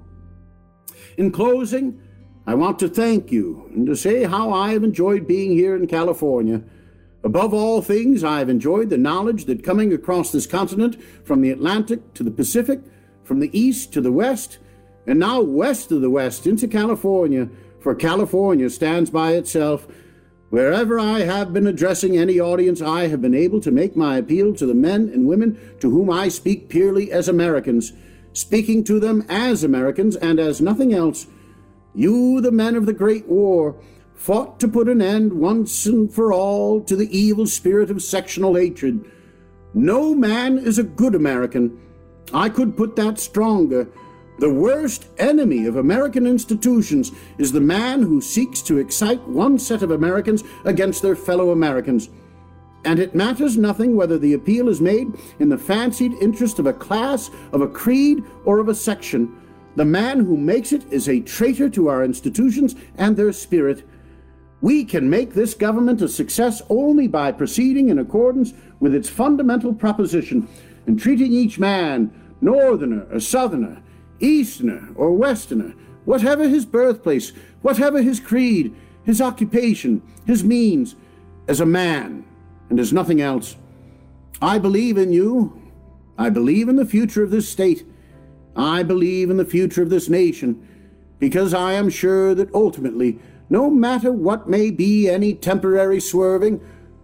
In 1.18 1.31
closing, 1.31 2.01
I 2.46 2.55
want 2.55 2.79
to 2.79 2.88
thank 2.88 3.31
you 3.31 3.70
and 3.75 3.87
to 3.87 3.94
say 3.94 4.25
how 4.25 4.53
I 4.53 4.72
have 4.72 4.83
enjoyed 4.83 5.29
being 5.29 5.53
here 5.53 5.77
in 5.77 5.87
California. 5.87 6.62
Above 7.25 7.55
all 7.55 7.83
things, 7.83 8.25
I 8.25 8.38
have 8.38 8.48
enjoyed 8.48 8.90
the 8.90 8.98
knowledge 8.98 9.44
that 9.44 9.62
coming 9.62 9.92
across 9.92 10.33
this 10.33 10.46
continent 10.46 11.01
from 11.25 11.40
the 11.40 11.51
Atlantic 11.51 12.14
to 12.14 12.22
the 12.22 12.31
Pacific, 12.31 12.81
from 13.25 13.38
the 13.38 13.57
east 13.57 13.92
to 13.92 14.01
the 14.01 14.11
west, 14.11 14.59
and 15.07 15.18
now 15.18 15.40
west 15.40 15.92
of 15.92 16.01
the 16.01 16.11
west 16.11 16.46
into 16.46 16.66
California, 16.66 17.48
for 17.81 17.94
California 17.94 18.70
stands 18.70 19.11
by 19.11 19.33
itself 19.33 19.87
Wherever 20.52 20.98
I 20.98 21.20
have 21.20 21.54
been 21.54 21.66
addressing 21.66 22.18
any 22.18 22.38
audience, 22.38 22.82
I 22.82 23.06
have 23.06 23.22
been 23.22 23.34
able 23.34 23.58
to 23.62 23.70
make 23.70 23.96
my 23.96 24.18
appeal 24.18 24.52
to 24.56 24.66
the 24.66 24.74
men 24.74 25.08
and 25.08 25.26
women 25.26 25.58
to 25.80 25.88
whom 25.88 26.10
I 26.10 26.28
speak 26.28 26.68
purely 26.68 27.10
as 27.10 27.26
Americans, 27.26 27.94
speaking 28.34 28.84
to 28.84 29.00
them 29.00 29.24
as 29.30 29.64
Americans 29.64 30.14
and 30.14 30.38
as 30.38 30.60
nothing 30.60 30.92
else. 30.92 31.26
You, 31.94 32.42
the 32.42 32.52
men 32.52 32.76
of 32.76 32.84
the 32.84 32.92
Great 32.92 33.26
War, 33.28 33.76
fought 34.14 34.60
to 34.60 34.68
put 34.68 34.90
an 34.90 35.00
end 35.00 35.32
once 35.32 35.86
and 35.86 36.12
for 36.12 36.34
all 36.34 36.82
to 36.82 36.96
the 36.96 37.08
evil 37.16 37.46
spirit 37.46 37.90
of 37.90 38.02
sectional 38.02 38.54
hatred. 38.54 39.10
No 39.72 40.14
man 40.14 40.58
is 40.58 40.78
a 40.78 40.82
good 40.82 41.14
American. 41.14 41.80
I 42.34 42.50
could 42.50 42.76
put 42.76 42.94
that 42.96 43.18
stronger. 43.18 43.88
The 44.38 44.52
worst 44.52 45.08
enemy 45.18 45.66
of 45.66 45.76
American 45.76 46.26
institutions 46.26 47.12
is 47.38 47.52
the 47.52 47.60
man 47.60 48.02
who 48.02 48.20
seeks 48.20 48.62
to 48.62 48.78
excite 48.78 49.22
one 49.28 49.58
set 49.58 49.82
of 49.82 49.90
Americans 49.90 50.42
against 50.64 51.02
their 51.02 51.14
fellow 51.14 51.50
Americans. 51.50 52.08
And 52.84 52.98
it 52.98 53.14
matters 53.14 53.56
nothing 53.56 53.94
whether 53.94 54.18
the 54.18 54.32
appeal 54.32 54.68
is 54.68 54.80
made 54.80 55.08
in 55.38 55.48
the 55.48 55.58
fancied 55.58 56.14
interest 56.14 56.58
of 56.58 56.66
a 56.66 56.72
class, 56.72 57.30
of 57.52 57.60
a 57.60 57.68
creed, 57.68 58.24
or 58.44 58.58
of 58.58 58.68
a 58.68 58.74
section. 58.74 59.40
The 59.76 59.84
man 59.84 60.20
who 60.20 60.36
makes 60.36 60.72
it 60.72 60.90
is 60.90 61.08
a 61.08 61.20
traitor 61.20 61.68
to 61.70 61.88
our 61.88 62.02
institutions 62.02 62.74
and 62.96 63.16
their 63.16 63.32
spirit. 63.32 63.86
We 64.60 64.84
can 64.84 65.08
make 65.08 65.34
this 65.34 65.54
government 65.54 66.02
a 66.02 66.08
success 66.08 66.62
only 66.68 67.06
by 67.06 67.32
proceeding 67.32 67.90
in 67.90 67.98
accordance 67.98 68.54
with 68.80 68.94
its 68.94 69.08
fundamental 69.08 69.74
proposition 69.74 70.48
and 70.86 70.98
treating 70.98 71.32
each 71.32 71.58
man, 71.58 72.12
Northerner 72.40 73.06
or 73.12 73.20
Southerner, 73.20 73.82
Easterner 74.22 74.92
or 74.94 75.12
Westerner, 75.12 75.74
whatever 76.04 76.48
his 76.48 76.64
birthplace, 76.64 77.32
whatever 77.61 78.00
his 78.00 78.20
creed, 78.20 78.74
his 79.04 79.20
occupation, 79.20 80.00
his 80.26 80.44
means, 80.44 80.94
as 81.48 81.61
a 81.61 81.66
man 81.66 82.24
and 82.70 82.78
as 82.78 82.92
nothing 82.92 83.20
else. 83.20 83.56
I 84.40 84.58
believe 84.58 84.96
in 84.96 85.12
you. 85.12 85.61
I 86.16 86.30
believe 86.30 86.68
in 86.68 86.76
the 86.76 86.87
future 86.87 87.22
of 87.22 87.30
this 87.30 87.48
state. 87.48 87.85
I 88.54 88.82
believe 88.82 89.30
in 89.30 89.37
the 89.38 89.44
future 89.44 89.82
of 89.82 89.90
this 89.90 90.08
nation, 90.08 90.68
because 91.18 91.54
I 91.54 91.72
am 91.72 91.88
sure 91.88 92.35
that 92.35 92.52
ultimately, 92.54 93.18
no 93.48 93.70
matter 93.70 94.12
what 94.12 94.48
may 94.48 94.70
be 94.70 95.08
any 95.08 95.35
temporary 95.35 96.00
swerving, 96.00 96.61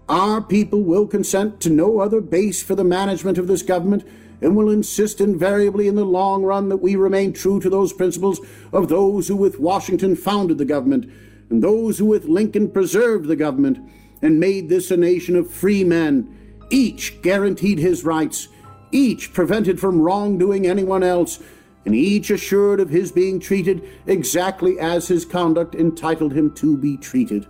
our 0.09 0.40
people 0.40 0.83
will 0.83 1.07
consent 1.07 1.61
to 1.61 1.70
no 1.70 2.00
other 2.00 2.20
base 2.20 2.62
for 2.62 2.74
the 2.74 2.85
management 2.85 3.38
of 3.38 3.46
this 3.46 3.62
government 3.62 4.04
and 4.40 4.57
will 4.57 4.70
insist 4.70 5.20
invariably 5.20 5.88
in 5.88 5.94
the 5.94 6.05
long 6.05 6.42
run 6.42 6.68
that 6.68 6.77
we 6.77 6.96
remain 6.96 7.33
true 7.33 7.61
to 7.61 7.70
those 7.70 7.92
principles 7.92 8.40
of 8.72 8.88
those 8.88 9.29
who 9.29 9.37
with 9.37 9.59
Washington 9.59 10.14
founded 10.14 10.59
the 10.59 10.64
government, 10.64 11.11
and 11.51 11.62
those 11.62 11.98
who 11.98 12.07
with 12.07 12.27
Lincoln 12.27 12.70
preserved 12.70 13.27
the 13.27 13.37
government, 13.37 13.79
and 14.22 14.40
made 14.40 14.68
this 14.68 14.90
a 14.90 14.96
nation 14.96 15.37
of 15.37 15.51
free 15.51 15.85
men, 15.85 16.57
each 16.70 17.20
guaranteed 17.22 17.79
his 17.79 18.05
rights, 18.05 18.48
each 18.92 19.33
prevented 19.33 19.81
from 19.81 20.01
wrongdoing 20.01 20.66
anyone 20.66 21.03
else, 21.03 21.40
and 21.85 21.94
each 21.94 22.31
assured 22.31 22.81
of 22.81 22.90
his 22.90 23.11
being 23.12 23.40
treated 23.40 23.83
exactly 24.07 24.79
as 24.79 25.09
his 25.09 25.24
conduct 25.24 25.74
entitled 25.74 26.33
him 26.33 26.53
to 26.55 26.77
be 26.77 26.96
treated. 26.96 27.46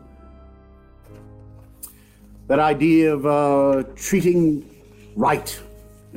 That 2.47 2.61
idea 2.61 3.13
of 3.13 3.27
uh, 3.27 3.83
treating 3.95 4.71
right 5.17 5.61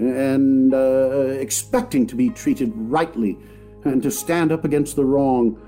and 0.01 0.73
uh, 0.73 1.37
expecting 1.39 2.07
to 2.07 2.15
be 2.15 2.29
treated 2.29 2.71
rightly 2.75 3.37
and 3.83 4.01
to 4.03 4.11
stand 4.11 4.51
up 4.51 4.65
against 4.65 4.95
the 4.95 5.05
wrong. 5.05 5.59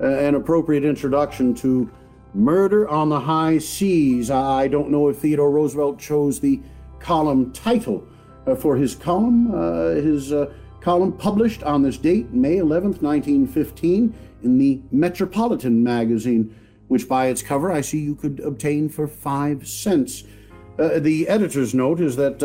Uh, 0.00 0.06
an 0.06 0.34
appropriate 0.34 0.84
introduction 0.84 1.54
to 1.54 1.90
Murder 2.34 2.88
on 2.88 3.08
the 3.08 3.20
High 3.20 3.58
Seas. 3.58 4.30
I 4.30 4.68
don't 4.68 4.90
know 4.90 5.08
if 5.08 5.18
Theodore 5.18 5.50
Roosevelt 5.50 5.98
chose 5.98 6.38
the 6.38 6.60
column 6.98 7.52
title 7.52 8.06
uh, 8.46 8.54
for 8.54 8.76
his 8.76 8.94
column. 8.94 9.54
Uh, 9.54 9.90
his 9.90 10.32
uh, 10.32 10.52
column 10.80 11.12
published 11.12 11.62
on 11.62 11.82
this 11.82 11.96
date, 11.96 12.30
May 12.32 12.56
11th, 12.56 13.00
1915, 13.00 14.14
in 14.42 14.58
the 14.58 14.82
Metropolitan 14.90 15.82
magazine, 15.82 16.54
which 16.88 17.08
by 17.08 17.28
its 17.28 17.42
cover 17.42 17.72
I 17.72 17.80
see 17.80 18.00
you 18.00 18.14
could 18.14 18.40
obtain 18.40 18.88
for 18.88 19.08
five 19.08 19.66
cents. 19.66 20.24
Uh, 20.78 20.98
the 20.98 21.26
editor's 21.28 21.74
note 21.74 22.00
is 22.00 22.16
that 22.16 22.42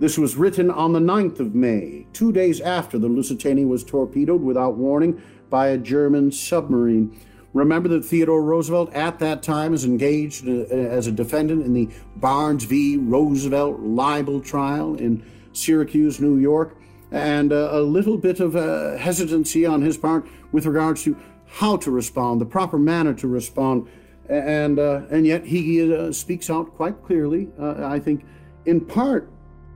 this 0.00 0.16
was 0.16 0.34
written 0.34 0.70
on 0.70 0.94
the 0.94 0.98
9th 0.98 1.40
of 1.40 1.54
May, 1.54 2.06
two 2.14 2.32
days 2.32 2.60
after 2.62 2.98
the 2.98 3.06
Lusitania 3.06 3.66
was 3.66 3.84
torpedoed 3.84 4.42
without 4.42 4.76
warning 4.76 5.22
by 5.50 5.68
a 5.68 5.76
German 5.78 6.32
submarine. 6.32 7.20
Remember 7.52 7.88
that 7.90 8.04
Theodore 8.04 8.42
Roosevelt 8.42 8.94
at 8.94 9.18
that 9.18 9.42
time 9.42 9.74
is 9.74 9.84
engaged 9.84 10.48
uh, 10.48 10.64
as 10.72 11.06
a 11.06 11.12
defendant 11.12 11.66
in 11.66 11.74
the 11.74 11.90
Barnes 12.16 12.64
v. 12.64 12.96
Roosevelt 12.96 13.80
libel 13.80 14.40
trial 14.40 14.94
in 14.94 15.22
Syracuse, 15.52 16.18
New 16.18 16.38
York, 16.38 16.76
and 17.10 17.52
uh, 17.52 17.68
a 17.72 17.82
little 17.82 18.16
bit 18.16 18.40
of 18.40 18.56
uh, 18.56 18.96
hesitancy 18.96 19.66
on 19.66 19.82
his 19.82 19.98
part 19.98 20.26
with 20.50 20.64
regards 20.64 21.04
to 21.04 21.16
how 21.46 21.76
to 21.76 21.90
respond, 21.90 22.40
the 22.40 22.46
proper 22.46 22.78
manner 22.78 23.12
to 23.12 23.28
respond, 23.28 23.86
and 24.30 24.78
uh, 24.78 25.02
and 25.10 25.26
yet 25.26 25.44
he 25.44 25.92
uh, 25.92 26.12
speaks 26.12 26.48
out 26.48 26.72
quite 26.74 27.02
clearly. 27.02 27.48
Uh, 27.58 27.84
I 27.84 27.98
think, 27.98 28.24
in 28.64 28.80
part 28.80 29.28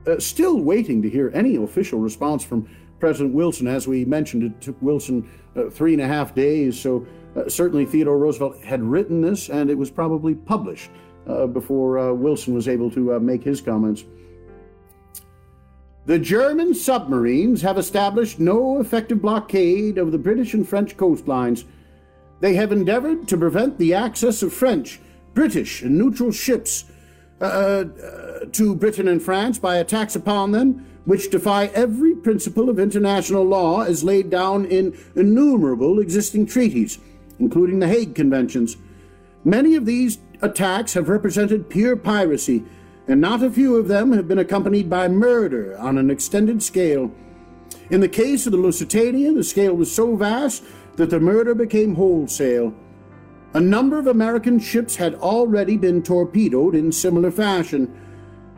uh, 0.07 0.19
still 0.19 0.59
waiting 0.59 1.01
to 1.01 1.09
hear 1.09 1.31
any 1.33 1.55
official 1.55 1.99
response 1.99 2.43
from 2.43 2.69
President 2.99 3.33
Wilson. 3.33 3.67
As 3.67 3.87
we 3.87 4.05
mentioned, 4.05 4.43
it 4.43 4.61
took 4.61 4.81
Wilson 4.81 5.29
uh, 5.55 5.69
three 5.69 5.93
and 5.93 6.01
a 6.01 6.07
half 6.07 6.33
days. 6.35 6.79
So 6.79 7.05
uh, 7.35 7.49
certainly 7.49 7.85
Theodore 7.85 8.17
Roosevelt 8.17 8.61
had 8.63 8.81
written 8.81 9.21
this, 9.21 9.49
and 9.49 9.69
it 9.69 9.77
was 9.77 9.91
probably 9.91 10.35
published 10.35 10.89
uh, 11.27 11.47
before 11.47 11.99
uh, 11.99 12.13
Wilson 12.13 12.53
was 12.53 12.67
able 12.67 12.89
to 12.91 13.15
uh, 13.15 13.19
make 13.19 13.43
his 13.43 13.61
comments. 13.61 14.05
The 16.05 16.19
German 16.19 16.75
submarines 16.75 17.63
have 17.63 17.79
established 17.79 18.39
no 18.39 18.79
effective 18.79 19.21
blockade 19.21 19.97
of 19.97 20.11
the 20.11 20.19
British 20.19 20.53
and 20.53 20.67
French 20.67 20.95
coastlines. 20.97 21.63
They 22.41 22.53
have 22.53 22.71
endeavored 22.71 23.27
to 23.27 23.37
prevent 23.37 23.79
the 23.79 23.95
access 23.95 24.43
of 24.43 24.53
French, 24.53 24.99
British, 25.33 25.81
and 25.81 25.97
neutral 25.97 26.31
ships 26.31 26.85
Uh, 27.41 27.43
uh, 27.43 28.45
to 28.53 28.73
Britain 28.73 29.09
and 29.09 29.21
France 29.21 29.59
by 29.59 29.75
attacks 29.75 30.15
upon 30.15 30.51
them 30.51 30.85
which 31.03 31.29
defy 31.29 31.65
every 31.67 32.15
principle 32.15 32.69
of 32.69 32.79
international 32.79 33.43
law 33.43 33.81
as 33.81 34.05
laid 34.05 34.29
down 34.29 34.63
in 34.63 34.97
innumerable 35.15 35.99
existing 35.99 36.45
treaties, 36.45 36.97
including 37.37 37.79
the 37.79 37.89
Hague 37.89 38.15
Conventions. 38.15 38.77
Many 39.43 39.75
of 39.75 39.85
these 39.85 40.17
attacks 40.41 40.93
have 40.93 41.09
represented 41.09 41.69
pure 41.69 41.97
piracy, 41.97 42.63
and 43.05 43.19
not 43.19 43.43
a 43.43 43.51
few 43.51 43.75
of 43.75 43.89
them 43.89 44.13
have 44.13 44.29
been 44.29 44.39
accompanied 44.39 44.89
by 44.89 45.09
murder 45.09 45.77
on 45.77 45.97
an 45.97 46.09
extended 46.09 46.63
scale. 46.63 47.11
In 47.89 47.99
the 47.99 48.09
case 48.09 48.45
of 48.45 48.53
the 48.53 48.57
Lusitania, 48.57 49.33
the 49.33 49.43
scale 49.43 49.75
was 49.75 49.93
so 49.93 50.15
vast 50.15 50.63
that 50.95 51.09
the 51.09 51.19
murder 51.19 51.53
became 51.53 51.95
wholesale. 51.95 52.73
A 53.55 53.61
number 53.61 53.97
of 53.97 54.05
American 54.05 54.59
ships 54.59 54.97
had 54.97 55.15
already 55.15 55.77
been 55.77 56.03
torpedoed 56.03 56.75
in 56.75 56.91
similar 56.91 57.31
fashion. 57.31 57.89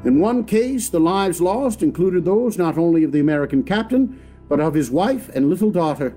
In 0.04 0.20
one 0.20 0.44
case, 0.44 0.90
the 0.90 1.00
lives 1.00 1.40
lost 1.40 1.84
included 1.84 2.26
those 2.26 2.58
not 2.58 2.80
only 2.80 3.04
of 3.04 3.12
the 3.12 3.20
American 3.20 3.62
captain, 3.62 4.20
but 4.50 4.60
of 4.60 4.74
his 4.74 4.90
wife 4.90 5.30
and 5.36 5.52
little 5.52 5.70
daughter. 5.70 6.16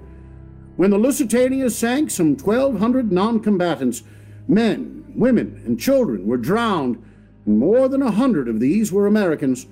When 0.76 0.92
the 0.92 0.96
Lusitania 0.96 1.68
sank, 1.68 2.10
some 2.10 2.38
1,200 2.38 3.12
non 3.12 3.40
combatants, 3.40 4.02
men, 4.48 5.04
women, 5.14 5.60
and 5.66 5.78
children, 5.78 6.26
were 6.26 6.38
drowned, 6.38 7.04
and 7.44 7.58
more 7.58 7.86
than 7.86 8.00
a 8.00 8.10
hundred 8.10 8.48
of 8.48 8.60
these 8.60 8.90
were 8.90 9.06
Americans. 9.06 9.66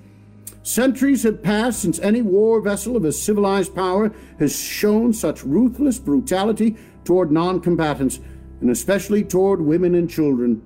Centuries 0.61 1.23
have 1.23 1.41
passed 1.41 1.81
since 1.81 1.97
any 2.01 2.21
war 2.21 2.61
vessel 2.61 2.95
of 2.95 3.05
a 3.05 3.11
civilized 3.11 3.73
power 3.73 4.13
has 4.37 4.55
shown 4.55 5.13
such 5.13 5.43
ruthless 5.43 5.97
brutality 5.97 6.77
toward 7.03 7.31
non 7.31 7.59
combatants, 7.59 8.19
and 8.61 8.69
especially 8.69 9.23
toward 9.23 9.61
women 9.61 9.95
and 9.95 10.09
children. 10.09 10.61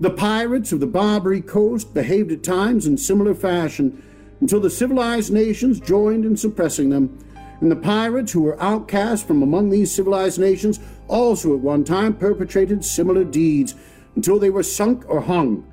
The 0.00 0.10
pirates 0.10 0.72
of 0.72 0.80
the 0.80 0.86
Barbary 0.86 1.40
coast 1.40 1.94
behaved 1.94 2.32
at 2.32 2.42
times 2.42 2.86
in 2.86 2.98
similar 2.98 3.34
fashion 3.34 4.02
until 4.40 4.60
the 4.60 4.70
civilized 4.70 5.32
nations 5.32 5.78
joined 5.80 6.24
in 6.24 6.36
suppressing 6.36 6.90
them. 6.90 7.18
And 7.60 7.70
the 7.70 7.76
pirates 7.76 8.32
who 8.32 8.42
were 8.42 8.60
outcast 8.60 9.26
from 9.26 9.42
among 9.42 9.70
these 9.70 9.94
civilized 9.94 10.38
nations 10.38 10.80
also 11.08 11.54
at 11.54 11.60
one 11.60 11.84
time 11.84 12.14
perpetrated 12.14 12.84
similar 12.84 13.24
deeds 13.24 13.74
until 14.16 14.38
they 14.38 14.50
were 14.50 14.62
sunk 14.62 15.04
or 15.08 15.20
hung. 15.20 15.64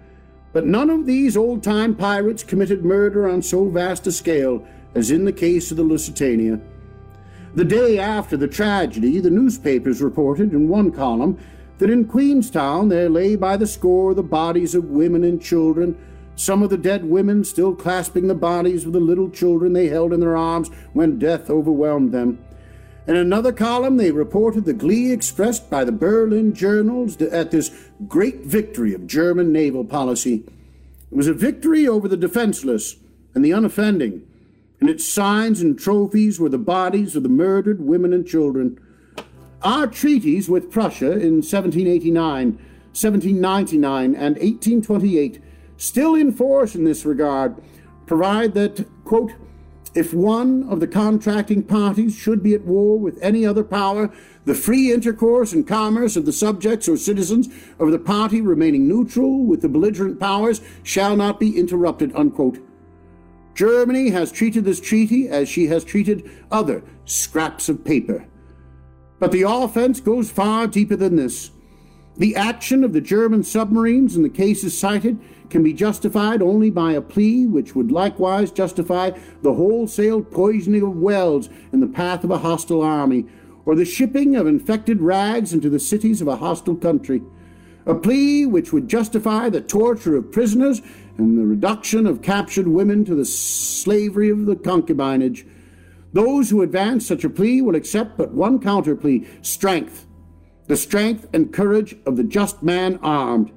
But 0.54 0.66
none 0.66 0.90
of 0.90 1.06
these 1.06 1.36
old 1.36 1.64
time 1.64 1.96
pirates 1.96 2.44
committed 2.44 2.86
murder 2.86 3.28
on 3.28 3.42
so 3.42 3.68
vast 3.70 4.06
a 4.08 4.12
scale 4.12 4.66
as 4.94 5.10
in 5.10 5.26
the 5.26 5.34
case 5.34 5.72
of 5.72 5.78
the 5.78 5.84
Lusitania. 5.84 6.60
The 7.54 7.66
day 7.66 8.00
after 8.00 8.38
the 8.38 8.48
tragedy, 8.48 9.20
the 9.20 9.30
newspapers 9.30 10.02
reported 10.02 10.54
in 10.54 10.70
one 10.70 10.90
column 10.90 11.38
that 11.80 11.90
in 11.90 12.06
Queenstown 12.06 12.88
there 12.88 13.10
lay 13.10 13.36
by 13.36 13.58
the 13.58 13.68
score 13.68 14.14
the 14.14 14.24
bodies 14.24 14.74
of 14.74 14.86
women 14.86 15.26
and 15.26 15.42
children, 15.42 15.98
some 16.38 16.64
of 16.64 16.70
the 16.70 16.78
dead 16.78 17.04
women 17.04 17.44
still 17.44 17.76
clasping 17.76 18.28
the 18.28 18.36
bodies 18.36 18.86
of 18.86 18.94
the 18.94 19.02
little 19.02 19.30
children 19.30 19.74
they 19.74 19.88
held 19.88 20.14
in 20.14 20.22
their 20.22 20.38
arms 20.38 20.70
when 20.94 21.20
death 21.20 21.50
overwhelmed 21.50 22.14
them. 22.14 22.40
In 23.06 23.18
another 23.18 23.52
column, 23.52 23.98
they 23.98 24.12
reported 24.12 24.64
the 24.64 24.74
glee 24.74 25.12
expressed 25.12 25.70
by 25.70 25.84
the 25.84 25.92
Berlin 25.92 26.54
journals 26.54 27.22
at 27.22 27.52
this 27.52 27.72
great 28.08 28.46
victory 28.46 28.94
of 28.94 29.08
German 29.08 29.52
naval 29.52 29.84
policy. 29.84 30.46
It 31.12 31.18
was 31.18 31.28
a 31.28 31.34
victory 31.34 31.86
over 31.86 32.08
the 32.08 32.16
defenseless 32.16 32.96
and 33.36 33.44
the 33.44 33.52
unoffending, 33.52 34.26
and 34.82 34.90
its 34.90 35.08
signs 35.08 35.62
and 35.62 35.80
trophies 35.80 36.40
were 36.40 36.50
the 36.50 36.58
bodies 36.58 37.16
of 37.16 37.22
the 37.24 37.30
murdered 37.30 37.80
women 37.80 38.12
and 38.12 38.28
children. 38.28 38.80
Our 39.62 39.86
treaties 39.86 40.50
with 40.50 40.72
Prussia 40.72 41.12
in 41.12 41.44
1789, 41.44 42.54
1799, 42.54 44.16
and 44.16 44.36
1828, 44.36 45.40
still 45.78 46.16
in 46.16 46.34
force 46.34 46.74
in 46.74 46.84
this 46.84 47.06
regard, 47.06 47.62
provide 48.08 48.56
that, 48.56 48.88
quote, 49.06 49.32
if 49.94 50.14
one 50.14 50.68
of 50.68 50.80
the 50.80 50.88
contracting 50.88 51.64
parties 51.64 52.16
should 52.16 52.42
be 52.42 52.56
at 52.56 52.64
war 52.64 52.98
with 52.98 53.20
any 53.22 53.46
other 53.46 53.64
power, 53.64 54.10
the 54.46 54.56
free 54.56 54.92
intercourse 54.92 55.54
and 55.54 55.68
commerce 55.68 56.16
of 56.16 56.26
the 56.26 56.34
subjects 56.34 56.90
or 56.90 56.98
citizens 56.98 57.50
of 57.78 57.92
the 57.92 58.00
party 58.00 58.42
remaining 58.42 58.88
neutral 58.88 59.46
with 59.46 59.62
the 59.62 59.70
belligerent 59.70 60.20
powers 60.20 60.62
shall 60.82 61.16
not 61.16 61.40
be 61.40 61.60
interrupted. 61.60 62.16
Unquote. 62.16 62.58
Germany 63.54 64.10
has 64.10 64.32
treated 64.32 64.66
this 64.66 64.80
treaty 64.80 65.28
as 65.28 65.50
she 65.50 65.68
has 65.68 65.84
treated 65.84 66.30
other 66.52 66.84
scraps 67.06 67.70
of 67.70 67.84
paper. 67.84 68.26
But 69.20 69.32
the 69.32 69.44
offense 69.44 70.00
goes 70.00 70.32
far 70.32 70.68
deeper 70.68 70.96
than 70.96 71.16
this. 71.16 71.52
The 72.18 72.36
action 72.36 72.84
of 72.84 72.94
the 72.94 73.02
German 73.02 73.44
submarines 73.44 74.16
in 74.16 74.24
the 74.24 74.30
cases 74.30 74.78
cited 74.78 75.20
can 75.50 75.64
be 75.64 75.74
justified 75.74 76.42
only 76.42 76.70
by 76.70 76.94
a 76.94 77.02
plea 77.02 77.46
which 77.46 77.76
would 77.76 77.92
likewise 77.92 78.52
justify 78.52 79.12
the 79.42 79.54
wholesale 79.54 80.22
poisoning 80.22 80.82
of 80.82 80.98
wells 80.98 81.50
in 81.72 81.80
the 81.80 81.88
path 81.88 82.24
of 82.24 82.32
a 82.32 82.40
hostile 82.40 82.82
army, 82.82 83.26
or 83.66 83.76
the 83.76 83.86
shipping 83.86 84.36
of 84.36 84.48
infected 84.48 85.02
rags 85.02 85.54
into 85.54 85.70
the 85.70 85.80
cities 85.80 86.22
of 86.22 86.28
a 86.28 86.38
hostile 86.38 86.76
country. 86.76 87.22
A 87.86 87.96
plea 87.96 88.46
which 88.46 88.72
would 88.72 88.88
justify 88.88 89.50
the 89.50 89.62
torture 89.62 90.16
of 90.16 90.32
prisoners 90.32 90.82
and 91.22 91.38
the 91.38 91.46
reduction 91.46 92.06
of 92.06 92.22
captured 92.22 92.68
women 92.68 93.06
to 93.06 93.16
the 93.16 93.26
slavery 93.26 94.30
of 94.30 94.46
the 94.46 94.56
concubinage. 94.56 95.46
Those 96.14 96.50
who 96.50 96.62
advance 96.62 97.08
such 97.08 97.24
a 97.24 97.30
plea 97.30 97.62
will 97.62 97.76
accept 97.76 98.18
but 98.18 98.34
one 98.34 98.60
counter 98.60 98.96
plea 98.96 99.28
strength 99.42 100.08
the 100.68 100.78
strength 100.78 101.28
and 101.34 101.52
courage 101.52 101.98
of 102.06 102.16
the 102.16 102.24
just 102.24 102.64
man 102.64 102.98
armed. 103.04 103.52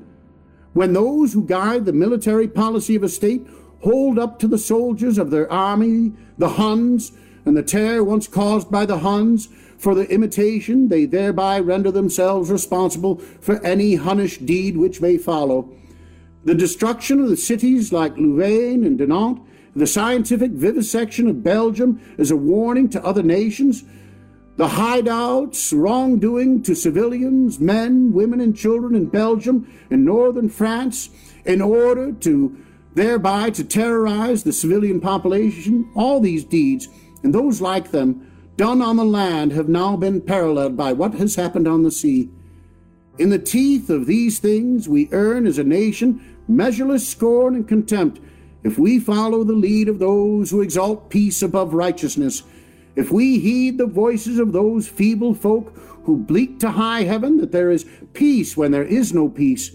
When 0.72 0.94
those 0.94 1.32
who 1.32 1.44
guide 1.44 1.84
the 1.84 1.92
military 1.92 2.48
policy 2.48 2.96
of 2.96 3.04
a 3.04 3.08
state 3.08 3.46
hold 3.84 4.18
up 4.18 4.40
to 4.40 4.48
the 4.48 4.58
soldiers 4.58 5.16
of 5.16 5.30
their 5.30 5.50
army 5.52 6.12
the 6.38 6.48
Huns 6.50 7.12
and 7.44 7.56
the 7.56 7.62
terror 7.62 8.02
once 8.02 8.26
caused 8.26 8.68
by 8.68 8.84
the 8.84 8.98
Huns 8.98 9.48
for 9.78 9.94
the 9.94 10.10
imitation, 10.10 10.88
they 10.88 11.04
thereby 11.04 11.60
render 11.60 11.92
themselves 11.92 12.50
responsible 12.50 13.18
for 13.18 13.64
any 13.64 13.94
Hunnish 13.94 14.38
deed 14.38 14.76
which 14.76 15.00
may 15.00 15.16
follow. 15.16 15.70
The 16.44 16.54
destruction 16.54 17.20
of 17.20 17.28
the 17.28 17.36
cities 17.36 17.92
like 17.92 18.16
Louvain 18.16 18.84
and 18.84 18.98
Dinant, 18.98 19.40
the 19.74 19.86
scientific 19.86 20.50
vivisection 20.52 21.26
of 21.28 21.42
Belgium 21.42 22.00
is 22.18 22.30
a 22.30 22.36
warning 22.36 22.88
to 22.90 23.04
other 23.04 23.22
nations 23.22 23.84
the 24.56 24.68
hideouts, 24.68 25.72
wrongdoing 25.76 26.62
to 26.62 26.76
civilians, 26.76 27.58
men, 27.58 28.12
women, 28.12 28.40
and 28.40 28.56
children 28.56 28.94
in 28.94 29.06
Belgium 29.06 29.66
and 29.90 30.04
northern 30.04 30.48
France 30.48 31.10
in 31.44 31.60
order 31.60 32.12
to 32.12 32.56
thereby 32.94 33.50
to 33.50 33.64
terrorize 33.64 34.44
the 34.44 34.52
civilian 34.52 35.00
population, 35.00 35.90
all 35.96 36.20
these 36.20 36.44
deeds 36.44 36.88
and 37.24 37.34
those 37.34 37.60
like 37.60 37.90
them 37.90 38.30
done 38.56 38.80
on 38.80 38.96
the 38.96 39.04
land 39.04 39.50
have 39.50 39.68
now 39.68 39.96
been 39.96 40.20
paralleled 40.20 40.76
by 40.76 40.92
what 40.92 41.14
has 41.14 41.34
happened 41.34 41.66
on 41.66 41.82
the 41.82 41.90
sea. 41.90 42.30
In 43.18 43.30
the 43.30 43.38
teeth 43.38 43.90
of 43.90 44.06
these 44.06 44.38
things 44.38 44.88
we 44.88 45.08
earn 45.10 45.46
as 45.46 45.58
a 45.58 45.64
nation 45.64 46.33
measureless 46.48 47.06
scorn 47.06 47.54
and 47.54 47.68
contempt 47.68 48.20
if 48.62 48.78
we 48.78 48.98
follow 48.98 49.44
the 49.44 49.52
lead 49.52 49.88
of 49.88 49.98
those 49.98 50.50
who 50.50 50.60
exalt 50.60 51.10
peace 51.10 51.42
above 51.42 51.74
righteousness 51.74 52.42
if 52.96 53.10
we 53.10 53.38
heed 53.38 53.78
the 53.78 53.86
voices 53.86 54.38
of 54.38 54.52
those 54.52 54.86
feeble 54.86 55.34
folk 55.34 55.76
who 56.04 56.16
bleat 56.16 56.60
to 56.60 56.70
high 56.70 57.02
heaven 57.02 57.38
that 57.38 57.52
there 57.52 57.70
is 57.70 57.86
peace 58.12 58.56
when 58.56 58.70
there 58.70 58.84
is 58.84 59.12
no 59.12 59.28
peace, 59.28 59.72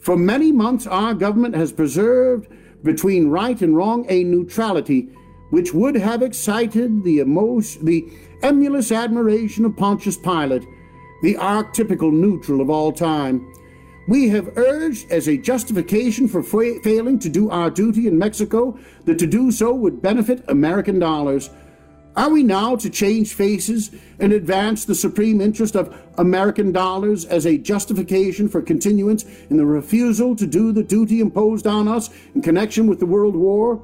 for 0.00 0.16
many 0.16 0.52
months 0.52 0.86
our 0.86 1.14
government 1.14 1.56
has 1.56 1.72
preserved 1.72 2.48
between 2.84 3.28
right 3.28 3.60
and 3.62 3.76
wrong 3.76 4.06
a 4.08 4.24
neutrality 4.24 5.08
which 5.50 5.74
would 5.74 5.94
have 5.94 6.22
excited 6.22 7.04
the, 7.04 7.18
emotion, 7.18 7.84
the 7.84 8.04
emulous 8.42 8.90
admiration 8.90 9.64
of 9.64 9.76
Pontius 9.76 10.16
Pilate, 10.16 10.64
the 11.22 11.34
archetypical 11.34 12.12
neutral 12.12 12.60
of 12.60 12.70
all 12.70 12.90
time. 12.90 13.52
We 14.08 14.28
have 14.30 14.56
urged 14.58 15.10
as 15.12 15.28
a 15.28 15.36
justification 15.36 16.26
for 16.26 16.42
fa- 16.42 16.80
failing 16.82 17.18
to 17.20 17.28
do 17.28 17.50
our 17.50 17.70
duty 17.70 18.08
in 18.08 18.18
Mexico 18.18 18.76
that 19.04 19.18
to 19.20 19.26
do 19.26 19.52
so 19.52 19.72
would 19.74 20.02
benefit 20.02 20.44
American 20.48 20.98
dollars. 20.98 21.50
Are 22.16 22.28
we 22.28 22.42
now 22.42 22.76
to 22.76 22.90
change 22.90 23.32
faces 23.32 23.90
and 24.18 24.32
advance 24.32 24.84
the 24.84 24.94
supreme 24.94 25.40
interest 25.40 25.76
of 25.76 25.96
American 26.18 26.72
dollars 26.72 27.24
as 27.24 27.46
a 27.46 27.56
justification 27.56 28.48
for 28.48 28.60
continuance 28.60 29.24
in 29.48 29.56
the 29.56 29.64
refusal 29.64 30.36
to 30.36 30.46
do 30.46 30.72
the 30.72 30.82
duty 30.82 31.20
imposed 31.20 31.66
on 31.66 31.88
us 31.88 32.10
in 32.34 32.42
connection 32.42 32.86
with 32.86 32.98
the 32.98 33.06
World 33.06 33.36
War? 33.36 33.82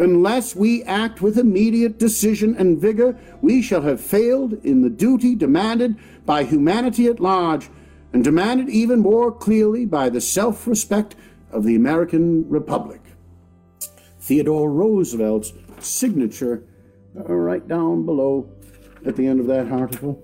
Unless 0.00 0.56
we 0.56 0.82
act 0.84 1.22
with 1.22 1.38
immediate 1.38 1.98
decision 1.98 2.56
and 2.56 2.80
vigor, 2.80 3.16
we 3.42 3.62
shall 3.62 3.82
have 3.82 4.00
failed 4.00 4.54
in 4.64 4.82
the 4.82 4.90
duty 4.90 5.36
demanded 5.36 5.96
by 6.26 6.42
humanity 6.42 7.06
at 7.06 7.20
large, 7.20 7.68
and 8.14 8.22
demanded 8.22 8.70
even 8.70 9.00
more 9.00 9.32
clearly 9.32 9.84
by 9.84 10.08
the 10.08 10.20
self 10.20 10.66
respect 10.66 11.16
of 11.50 11.64
the 11.64 11.74
American 11.74 12.48
Republic. 12.48 13.00
Theodore 14.20 14.70
Roosevelt's 14.70 15.52
signature 15.80 16.64
right 17.12 17.66
down 17.66 18.06
below 18.06 18.48
at 19.04 19.16
the 19.16 19.26
end 19.26 19.40
of 19.40 19.46
that 19.48 19.70
article. 19.70 20.22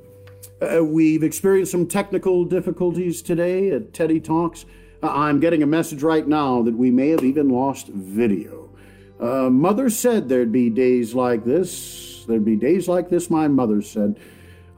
Uh, 0.62 0.84
we've 0.84 1.22
experienced 1.22 1.72
some 1.72 1.86
technical 1.86 2.44
difficulties 2.44 3.22
today 3.22 3.70
at 3.70 3.92
Teddy 3.92 4.20
Talks. 4.20 4.64
Uh, 5.02 5.08
I'm 5.08 5.40
getting 5.40 5.62
a 5.62 5.66
message 5.66 6.02
right 6.02 6.26
now 6.26 6.62
that 6.62 6.76
we 6.76 6.90
may 6.90 7.08
have 7.08 7.24
even 7.24 7.48
lost 7.48 7.88
video. 7.88 8.70
Uh, 9.18 9.50
mother 9.50 9.90
said 9.90 10.28
there'd 10.28 10.52
be 10.52 10.70
days 10.70 11.14
like 11.14 11.44
this. 11.44 12.24
There'd 12.28 12.44
be 12.44 12.56
days 12.56 12.88
like 12.88 13.08
this, 13.08 13.30
my 13.30 13.48
mother 13.48 13.82
said. 13.82 14.18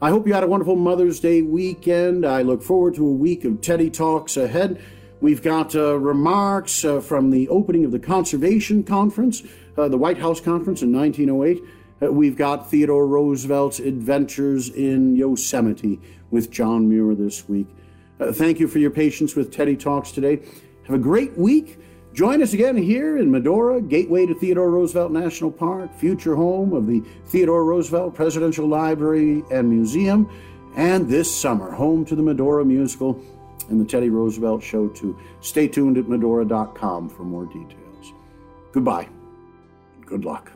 I 0.03 0.09
hope 0.09 0.27
you 0.27 0.33
had 0.33 0.43
a 0.43 0.47
wonderful 0.47 0.75
Mother's 0.75 1.21
Day 1.21 1.41
weekend. 1.41 2.25
I 2.25 2.41
look 2.41 2.61
forward 2.61 2.93
to 2.95 3.07
a 3.07 3.11
week 3.13 3.45
of 3.45 3.61
Teddy 3.61 3.89
Talks 3.89 4.35
ahead. 4.35 4.83
We've 5.21 5.41
got 5.41 5.77
uh, 5.77 5.97
remarks 5.97 6.83
uh, 6.83 6.99
from 6.99 7.29
the 7.29 7.47
opening 7.47 7.85
of 7.85 7.93
the 7.93 7.99
Conservation 7.99 8.83
Conference, 8.83 9.43
uh, 9.77 9.87
the 9.87 9.97
White 9.97 10.17
House 10.17 10.41
Conference 10.41 10.81
in 10.81 10.91
1908. 10.91 11.63
Uh, 12.01 12.11
we've 12.11 12.35
got 12.35 12.69
Theodore 12.69 13.07
Roosevelt's 13.07 13.79
adventures 13.79 14.67
in 14.67 15.15
Yosemite 15.15 16.01
with 16.31 16.51
John 16.51 16.89
Muir 16.89 17.15
this 17.15 17.47
week. 17.47 17.69
Uh, 18.19 18.33
thank 18.33 18.59
you 18.59 18.67
for 18.67 18.79
your 18.79 18.91
patience 18.91 19.37
with 19.37 19.53
Teddy 19.53 19.77
Talks 19.77 20.11
today. 20.11 20.41
Have 20.83 20.97
a 20.97 20.99
great 20.99 21.37
week. 21.37 21.79
Join 22.13 22.43
us 22.43 22.53
again 22.53 22.77
here 22.77 23.17
in 23.17 23.31
Medora, 23.31 23.81
gateway 23.81 24.27
to 24.27 24.35
Theodore 24.35 24.69
Roosevelt 24.69 25.11
National 25.11 25.49
Park, 25.49 25.91
future 25.95 26.35
home 26.35 26.71
of 26.71 26.85
the 26.85 27.01
Theodore 27.25 27.65
Roosevelt 27.65 28.13
Presidential 28.13 28.67
Library 28.67 29.43
and 29.49 29.67
Museum, 29.67 30.29
and 30.75 31.09
this 31.09 31.33
summer, 31.33 31.71
home 31.71 32.05
to 32.05 32.15
the 32.15 32.21
Medora 32.21 32.63
Musical 32.63 33.19
and 33.69 33.81
the 33.81 33.85
Teddy 33.85 34.09
Roosevelt 34.09 34.61
Show, 34.61 34.89
too. 34.89 35.17
Stay 35.41 35.67
tuned 35.67 35.97
at 35.97 36.07
Medora.com 36.07 37.09
for 37.09 37.23
more 37.23 37.47
details. 37.47 38.13
Goodbye. 38.71 39.09
Good 40.05 40.23
luck. 40.23 40.51